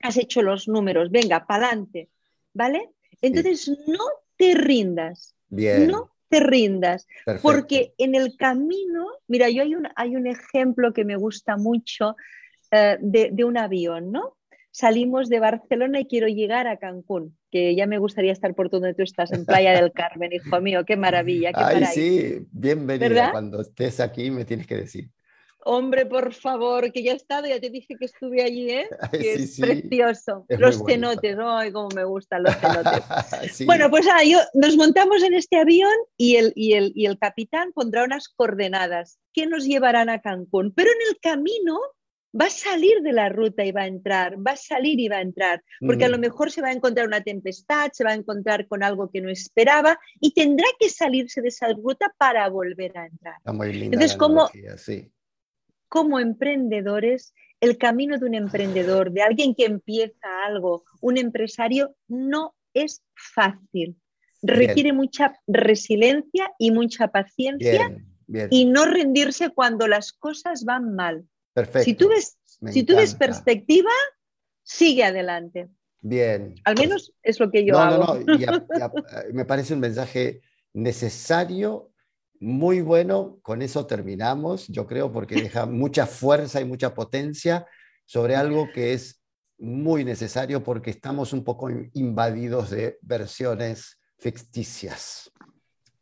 has 0.01 0.17
hecho 0.17 0.41
los 0.41 0.67
números, 0.67 1.11
venga, 1.11 1.45
para 1.45 1.67
adelante, 1.67 2.09
¿vale? 2.55 2.89
Entonces 3.21 3.69
no 3.85 4.03
te 4.37 4.55
rindas. 4.55 5.35
Bien. 5.49 5.87
No 5.87 6.09
te 6.29 6.39
rindas. 6.39 7.05
Porque 7.43 7.93
en 7.99 8.15
el 8.15 8.35
camino, 8.37 9.07
mira, 9.27 9.49
yo 9.49 9.61
hay 9.61 9.75
un, 9.75 9.87
hay 9.95 10.15
un 10.15 10.25
ejemplo 10.25 10.93
que 10.93 11.05
me 11.05 11.17
gusta 11.17 11.57
mucho 11.57 12.15
eh, 12.71 12.97
de, 12.99 13.43
un 13.43 13.57
avión, 13.57 14.11
¿no? 14.11 14.37
Salimos 14.71 15.29
de 15.29 15.39
Barcelona 15.39 16.01
y 16.01 16.05
quiero 16.05 16.27
llegar 16.27 16.67
a 16.67 16.77
Cancún, 16.77 17.37
que 17.51 17.75
ya 17.75 17.87
me 17.87 17.97
gustaría 17.97 18.33
estar 18.33 18.55
por 18.55 18.69
donde 18.69 18.93
tú 18.93 19.03
estás, 19.03 19.31
en 19.31 19.45
Playa 19.45 19.73
del 19.73 19.91
Carmen, 19.93 20.33
hijo 20.33 20.59
mío, 20.59 20.83
qué 20.85 20.97
maravilla. 20.97 21.53
Qué 21.53 21.61
Ay, 21.63 21.85
sí, 21.85 22.47
bienvenida. 22.51 23.31
Cuando 23.31 23.61
estés 23.61 23.99
aquí 23.99 24.31
me 24.31 24.43
tienes 24.43 24.67
que 24.67 24.75
decir. 24.75 25.09
Hombre, 25.67 26.05
por 26.05 26.31
favor, 26.31 26.91
que 26.91 27.01
ya 27.01 27.13
he 27.13 27.15
estado, 27.15 27.47
ya 27.47 27.59
te 27.59 27.71
dije 27.71 27.95
que 27.97 28.05
estuve 28.05 28.43
allí, 28.43 28.69
¿eh? 28.69 28.87
Que 29.11 29.33
es 29.33 29.59
precioso. 29.59 30.45
los 30.47 30.83
cenotes, 30.85 31.35
ay, 31.41 31.71
cómo 31.71 31.89
me 31.95 32.03
gustan 32.03 32.43
los 32.43 32.55
cenotes. 32.57 33.03
Bueno, 33.65 33.89
pues 33.89 34.05
yo, 34.27 34.39
nos 34.53 34.77
montamos 34.77 35.23
en 35.23 35.33
este 35.33 35.57
avión 35.57 35.95
y 36.17 36.35
el, 36.35 36.53
y, 36.55 36.73
el, 36.73 36.91
y 36.93 37.07
el 37.07 37.17
capitán 37.17 37.71
pondrá 37.73 38.03
unas 38.03 38.29
coordenadas 38.29 39.17
que 39.33 39.47
nos 39.47 39.65
llevarán 39.65 40.09
a 40.09 40.21
Cancún. 40.21 40.71
Pero 40.75 40.91
en 40.91 41.09
el 41.09 41.19
camino 41.19 41.79
va 42.39 42.45
a 42.45 42.51
salir 42.51 43.01
de 43.01 43.13
la 43.13 43.29
ruta 43.29 43.65
y 43.65 43.71
va 43.71 43.81
a 43.81 43.87
entrar, 43.87 44.37
va 44.37 44.51
a 44.51 44.57
salir 44.57 44.99
y 44.99 45.07
va 45.07 45.17
a 45.17 45.21
entrar, 45.21 45.63
porque 45.79 46.05
a 46.05 46.09
lo 46.09 46.19
mm. 46.19 46.21
mejor 46.21 46.51
se 46.51 46.61
va 46.61 46.67
a 46.67 46.73
encontrar 46.73 47.07
una 47.07 47.21
tempestad, 47.21 47.89
se 47.91 48.03
va 48.03 48.11
a 48.11 48.15
encontrar 48.15 48.67
con 48.67 48.83
algo 48.83 49.09
que 49.09 49.21
no 49.21 49.29
esperaba 49.29 49.97
y 50.19 50.31
tendrá 50.31 50.67
que 50.79 50.89
salirse 50.89 51.41
de 51.41 51.47
esa 51.47 51.69
ruta 51.69 52.13
para 52.19 52.47
volver 52.49 52.95
a 52.99 53.07
entrar. 53.07 53.37
Entonces, 53.45 54.15
como, 54.15 54.47
sí 54.77 55.11
como 55.95 56.19
emprendedores, 56.19 57.33
el 57.61 57.77
camino 57.77 58.17
de 58.17 58.25
un 58.25 58.35
emprendedor, 58.35 59.13
de 59.13 59.21
alguien 59.21 59.55
que 59.55 59.63
empieza 59.63 60.27
algo, 60.45 60.83
un 60.99 61.17
empresario, 61.17 61.95
no 62.09 62.53
es 62.73 63.01
fácil. 63.15 63.95
Requiere 64.41 64.91
mucha 64.91 65.39
resiliencia 65.47 66.51
y 66.59 66.71
mucha 66.71 67.07
paciencia 67.07 67.95
y 68.49 68.65
no 68.65 68.83
rendirse 68.83 69.51
cuando 69.51 69.87
las 69.87 70.11
cosas 70.11 70.65
van 70.65 70.95
mal. 70.95 71.23
Perfecto. 71.53 71.85
Si 71.85 71.93
tú 71.93 72.09
ves, 72.09 72.37
si 72.73 72.83
tú 72.83 72.97
ves 72.97 73.15
perspectiva, 73.15 73.91
sigue 74.63 75.05
adelante. 75.05 75.69
Bien. 76.01 76.55
Al 76.65 76.75
menos 76.75 77.13
es 77.23 77.39
lo 77.39 77.49
que 77.49 77.65
yo 77.65 77.79
hago. 77.79 78.15
No, 78.15 78.37
no, 78.37 78.93
me 79.33 79.45
parece 79.45 79.73
un 79.73 79.79
mensaje 79.79 80.41
necesario 80.73 81.93
muy 82.45 82.81
bueno. 82.81 83.39
Con 83.41 83.61
eso 83.61 83.85
terminamos, 83.87 84.67
yo 84.67 84.85
creo, 84.85 85.11
porque 85.11 85.35
deja 85.35 85.65
mucha 85.65 86.05
fuerza 86.05 86.61
y 86.61 86.65
mucha 86.65 86.93
potencia 86.93 87.65
sobre 88.05 88.35
algo 88.35 88.69
que 88.71 88.93
es 88.93 89.21
muy 89.57 90.03
necesario 90.03 90.63
porque 90.63 90.91
estamos 90.91 91.33
un 91.33 91.43
poco 91.43 91.69
invadidos 91.93 92.69
de 92.69 92.97
versiones 93.01 93.99
ficticias 94.17 95.31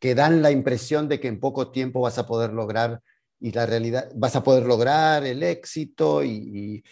que 0.04 0.14
dan 0.14 0.42
la 0.42 0.50
impresión 0.50 1.08
de 1.08 1.18
que 1.18 1.28
en 1.28 1.40
poco 1.40 1.70
tiempo 1.70 2.02
vas 2.02 2.18
a 2.18 2.26
poder 2.26 2.52
lograr 2.52 3.00
y 3.40 3.52
la 3.52 3.64
realidad 3.64 4.10
vas 4.14 4.36
a 4.36 4.42
poder 4.42 4.64
lograr 4.64 5.24
el 5.24 5.42
éxito 5.42 6.22
y, 6.22 6.84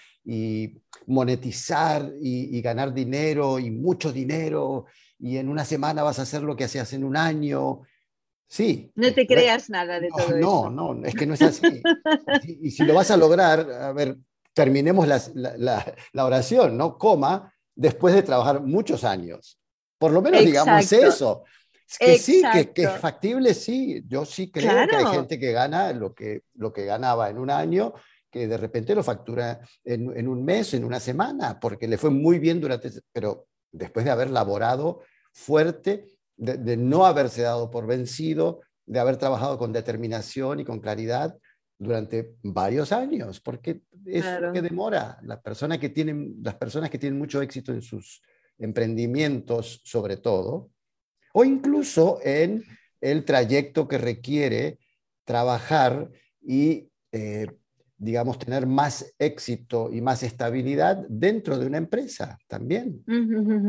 monetizar 1.07 2.11
y, 2.23 2.59
ganar 2.63 2.95
dinero 2.95 3.59
y 3.59 3.71
mucho 3.71 4.13
dinero 4.13 4.87
y 5.19 5.37
en 5.37 5.51
una 5.51 5.67
semana 5.67 6.03
vas 6.03 6.21
a 6.21 6.23
hacer 6.23 6.41
lo 6.41 6.57
que 6.57 6.65
hacías 6.65 6.95
en 6.95 7.05
un 7.05 7.19
año. 7.19 7.83
Sí. 8.53 8.93
No 8.97 9.15
te 9.15 9.27
creas 9.27 9.71
nada 9.71 9.99
de 9.99 10.11
todo 10.11 10.37
eso. 10.37 10.69
No, 10.69 10.69
no, 10.69 11.07
es 11.07 11.15
que 11.15 11.25
no 11.25 11.33
es 11.33 11.41
así. 11.41 11.83
y, 12.61 12.71
si 12.71 12.85
lo 12.85 12.93
vas 12.93 13.11
a 13.11 13.17
lograr, 13.17 13.61
a 13.61 13.95
ver, 13.95 14.19
terminemos 14.53 15.09
la, 15.09 15.95
oración, 16.23 16.77
¿no? 16.77 16.99
Coma, 16.99 17.51
después 17.75 18.15
de 18.15 18.23
trabajar 18.23 18.61
muchos 18.61 19.05
años. 19.05 19.59
Por 19.97 20.13
lo 20.13 20.21
menos 20.21 20.45
digamos 20.45 20.93
eso. 20.93 21.45
Que 21.99 22.19
sí, 22.19 22.43
que, 22.75 22.83
es 22.83 23.01
factible, 23.01 23.55
sí. 23.55 24.05
Yo 24.07 24.27
sí 24.27 24.51
creo 24.51 24.87
que 24.87 24.97
hay 24.97 25.07
gente 25.07 25.39
que 25.39 25.53
gana 25.53 25.95
lo 25.95 26.15
que, 26.15 26.43
lo 26.53 26.75
que 26.75 26.85
ganaba 26.85 27.31
en 27.31 27.39
un 27.39 27.49
año, 27.49 27.95
que 28.31 28.47
de 28.47 28.59
repente 28.59 28.95
lo 28.95 29.03
factura 29.03 29.61
en, 29.83 30.29
un 30.29 30.45
mes, 30.45 30.75
en 30.75 30.85
una 30.85 31.01
semana, 31.01 31.59
porque 31.59 31.89
le 31.89 31.97
fue 31.97 32.11
muy 32.11 32.39
bien 32.39 32.61
durante, 32.61 32.91
pero 33.13 33.47
después 33.71 34.05
de 34.05 34.11
haber 34.11 34.29
laborado 34.29 35.01
fuerte, 35.33 36.05
de 36.37 36.77
no 36.77 37.07
haberse 37.07 37.43
dado 37.43 37.71
por 37.71 37.87
vencido, 37.87 38.61
de 38.87 38.99
haber 38.99 39.17
trabajado 39.17 39.59
con 39.59 39.73
determinación 39.73 40.61
y 40.61 40.65
con 40.65 40.81
claridad, 40.81 41.37
durante 41.83 42.37
varios 42.43 42.93
años, 42.93 43.41
porque 43.41 43.83
es 44.07 44.25
lo 44.41 44.53
que 44.53 44.63
demora. 44.63 45.19
Las 45.23 45.41
personas 45.41 45.79
que, 45.79 45.89
tienen, 45.89 46.37
las 46.43 46.55
personas 46.55 46.91
que 46.91 46.99
tienen 46.99 47.19
mucho 47.19 47.43
éxito 47.43 47.73
en 47.73 47.83
sus 47.83 48.23
emprendimientos, 48.59 49.81
sobre 49.85 50.17
todo, 50.17 50.71
o 51.35 51.45
incluso 51.45 52.21
en 52.23 52.63
el 53.01 53.25
trayecto 53.25 53.89
que 53.89 53.99
requiere 53.99 54.79
trabajar 55.25 56.11
y 56.41 56.89
eh, 57.11 57.47
digamos, 58.03 58.37
tener 58.37 58.67
más 58.67 59.15
éxito 59.17 59.89
y 59.93 60.01
más 60.01 60.25
estabilidad 60.25 61.07
dentro 61.09 61.57
de 61.57 61.67
una 61.67 61.79
empresa 61.79 62.37
también. 62.49 63.05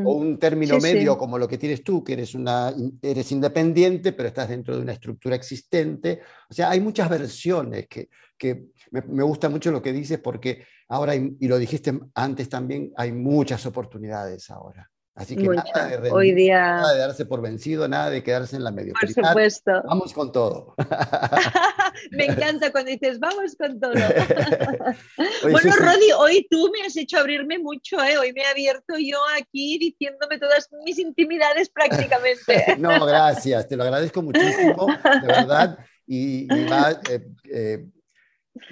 O 0.04 0.14
un 0.14 0.40
término 0.40 0.80
medio 0.80 1.20
como 1.20 1.38
lo 1.38 1.48
que 1.48 1.60
tienes 1.60 1.84
tú, 1.84 2.04
que 2.04 2.14
eres, 2.14 2.34
una, 2.34 2.74
eres 3.04 3.32
independiente, 3.32 4.12
pero 4.12 4.30
estás 4.30 4.50
dentro 4.50 4.76
de 4.76 4.82
una 4.82 4.94
estructura 4.94 5.36
existente. 5.36 6.22
O 6.50 6.54
sea, 6.54 6.72
hay 6.72 6.82
muchas 6.82 7.10
versiones 7.10 7.88
que, 7.88 8.10
que 8.36 8.70
me, 8.90 9.04
me 9.04 9.24
gusta 9.24 9.50
mucho 9.50 9.72
lo 9.72 9.84
que 9.84 9.94
dices 9.94 10.18
porque 10.18 10.64
ahora, 10.88 11.14
y 11.16 11.48
lo 11.48 11.60
dijiste 11.60 11.94
antes 12.16 12.50
también, 12.50 12.92
hay 12.98 13.12
muchas 13.12 13.64
oportunidades 13.68 14.50
ahora. 14.50 14.90
Así 15.16 15.36
que 15.36 15.44
nada 15.44 15.98
de, 15.98 16.12
Hoy 16.12 16.34
día... 16.34 16.60
nada 16.60 16.94
de 16.94 17.00
darse 17.00 17.26
por 17.26 17.40
vencido, 17.40 17.88
nada 17.88 18.10
de 18.10 18.24
quedarse 18.24 18.56
en 18.56 18.64
la 18.64 18.72
mediocridad. 18.72 19.14
Por 19.14 19.28
supuesto. 19.28 19.72
Vamos 19.86 20.12
con 20.12 20.32
todo. 20.32 20.74
me 22.12 22.26
encanta 22.26 22.72
cuando 22.72 22.90
dices, 22.90 23.20
vamos 23.20 23.56
con 23.56 23.80
todo. 23.80 23.94
bueno, 25.44 25.76
Rodi, 25.78 26.12
hoy 26.18 26.48
tú 26.50 26.72
me 26.74 26.88
has 26.88 26.98
hecho 26.98 27.20
abrirme 27.20 27.60
mucho, 27.60 28.04
¿eh? 28.04 28.18
Hoy 28.18 28.34
me 28.34 28.42
he 28.42 28.46
abierto 28.46 28.96
yo 28.98 29.20
aquí 29.38 29.78
diciéndome 29.78 30.40
todas 30.40 30.68
mis 30.84 30.98
intimidades 30.98 31.70
prácticamente. 31.70 32.76
no, 32.80 33.06
gracias, 33.06 33.68
te 33.68 33.78
lo 33.78 33.84
agradezco 33.84 34.24
muchísimo, 34.24 34.88
de 34.88 35.28
verdad. 35.28 35.78
Y, 36.08 36.48
eh, 36.52 37.28
eh, 37.52 37.86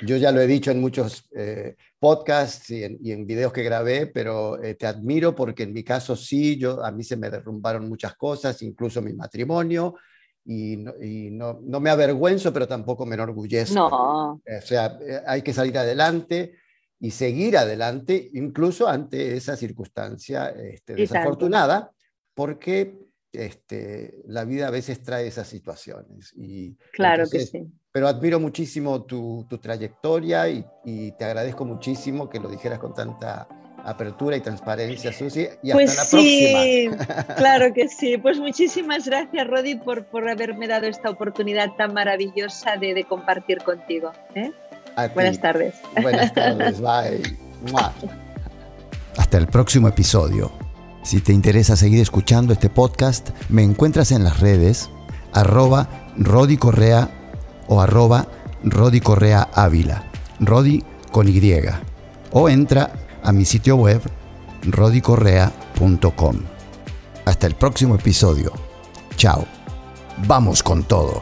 yo 0.04 0.18
ya 0.18 0.32
lo 0.32 0.42
he 0.42 0.48
dicho 0.48 0.72
en 0.72 0.80
muchos 0.80 1.28
eh, 1.36 1.76
podcasts 2.00 2.70
y 2.70 2.84
en, 2.84 3.26
videos 3.26 3.52
que 3.52 3.64
grabé, 3.64 4.08
pero 4.08 4.62
eh, 4.62 4.76
te 4.76 4.86
admiro 4.86 5.36
porque 5.36 5.64
en 5.64 5.74
mi 5.74 5.84
caso 5.84 6.16
sí, 6.16 6.58
yo, 6.58 6.84
a 6.84 6.92
mí 6.92 7.04
se 7.04 7.18
me 7.18 7.30
derrumbaron 7.30 7.88
muchas 7.88 8.16
cosas, 8.16 8.62
incluso 8.62 9.02
mi 9.02 9.14
matrimonio, 9.14 9.96
y, 10.44 10.78
no, 10.78 11.60
no, 11.62 11.80
me 11.80 11.92
avergüenzo, 11.92 12.52
pero 12.52 12.68
tampoco 12.68 13.06
me 13.06 13.14
enorgullezco. 13.14 13.76
No. 13.76 14.32
O 14.34 14.62
sea, 14.62 14.98
eh, 15.02 15.22
hay 15.26 15.44
que 15.44 15.54
salir 15.54 15.78
adelante 15.78 16.56
y 17.00 17.12
seguir 17.12 17.58
adelante, 17.58 18.30
incluso 18.34 18.88
ante 18.88 19.36
esa 19.36 19.56
circunstancia 19.56 20.50
este, 20.50 20.96
desafortunada, 20.96 21.92
porque 22.34 22.98
este, 23.32 24.22
la 24.26 24.46
vida 24.46 24.68
a 24.68 24.72
veces 24.72 25.02
trae 25.04 25.28
esas 25.28 25.48
situaciones. 25.48 26.34
Y, 26.36 26.76
claro 26.92 27.26
que 27.30 27.40
sí. 27.40 27.72
Pero 27.92 28.08
admiro 28.08 28.40
muchísimo 28.40 29.04
tu, 29.04 29.46
trayectoria 29.62 30.48
y, 30.50 31.12
te 31.18 31.26
agradezco 31.26 31.66
muchísimo 31.66 32.30
que 32.30 32.40
lo 32.40 32.50
dijeras 32.50 32.80
con 32.80 32.94
tanta 32.94 33.48
apertura 33.84 34.38
y 34.38 34.42
transparencia, 34.42 35.12
Susi. 35.12 35.48
Y 35.62 35.72
hasta 35.72 35.74
pues 35.74 35.98
la 35.98 36.04
sí, 36.06 36.90
claro 37.36 37.74
que 37.74 37.90
sí. 37.90 38.18
Pues 38.18 38.40
muchísimas 38.40 39.06
gracias, 39.06 39.48
Rodi, 39.48 39.76
por, 39.76 40.06
por 40.06 40.30
haberme 40.30 40.68
dado 40.68 40.88
esta 40.88 41.10
oportunidad 41.10 41.72
tan 41.78 41.94
maravillosa 41.94 42.78
de, 42.78 43.04
compartir 43.04 43.58
contigo. 43.60 44.12
¿eh? 44.36 44.52
Buenas 45.14 45.42
tardes. 45.42 45.76
Buenas 46.02 46.34
tardes, 46.34 46.80
bye. 46.82 47.22
Hasta 49.18 49.38
el 49.38 49.48
próximo 49.48 49.90
episodio. 49.90 50.52
Si 51.04 51.20
te 51.20 51.34
interesa 51.34 51.76
seguir 51.76 52.00
escuchando 52.00 52.54
este 52.54 52.70
podcast, 52.70 53.32
me 53.50 53.64
encuentras 53.64 54.12
en 54.12 54.24
las 54.24 54.40
redes 54.40 54.90
arroba 55.34 55.90
Rodi 56.18 56.58
Correa 56.58 57.10
o 57.72 57.80
arroba 57.80 58.28
Rodi 58.66 59.00
Correa 59.00 59.48
Ávila, 59.54 60.04
Rodi 60.42 60.84
con 61.10 61.30
Y, 61.30 61.40
o 62.32 62.50
entra 62.50 62.92
a 63.24 63.32
mi 63.32 63.46
sitio 63.46 63.78
web 63.78 64.02
rodicorrea.com. 64.64 66.36
Hasta 67.24 67.48
el 67.48 67.56
próximo 67.56 67.96
episodio. 67.96 68.52
Chao. 69.16 69.46
Vamos 70.28 70.62
con 70.62 70.84
todo. 70.84 71.22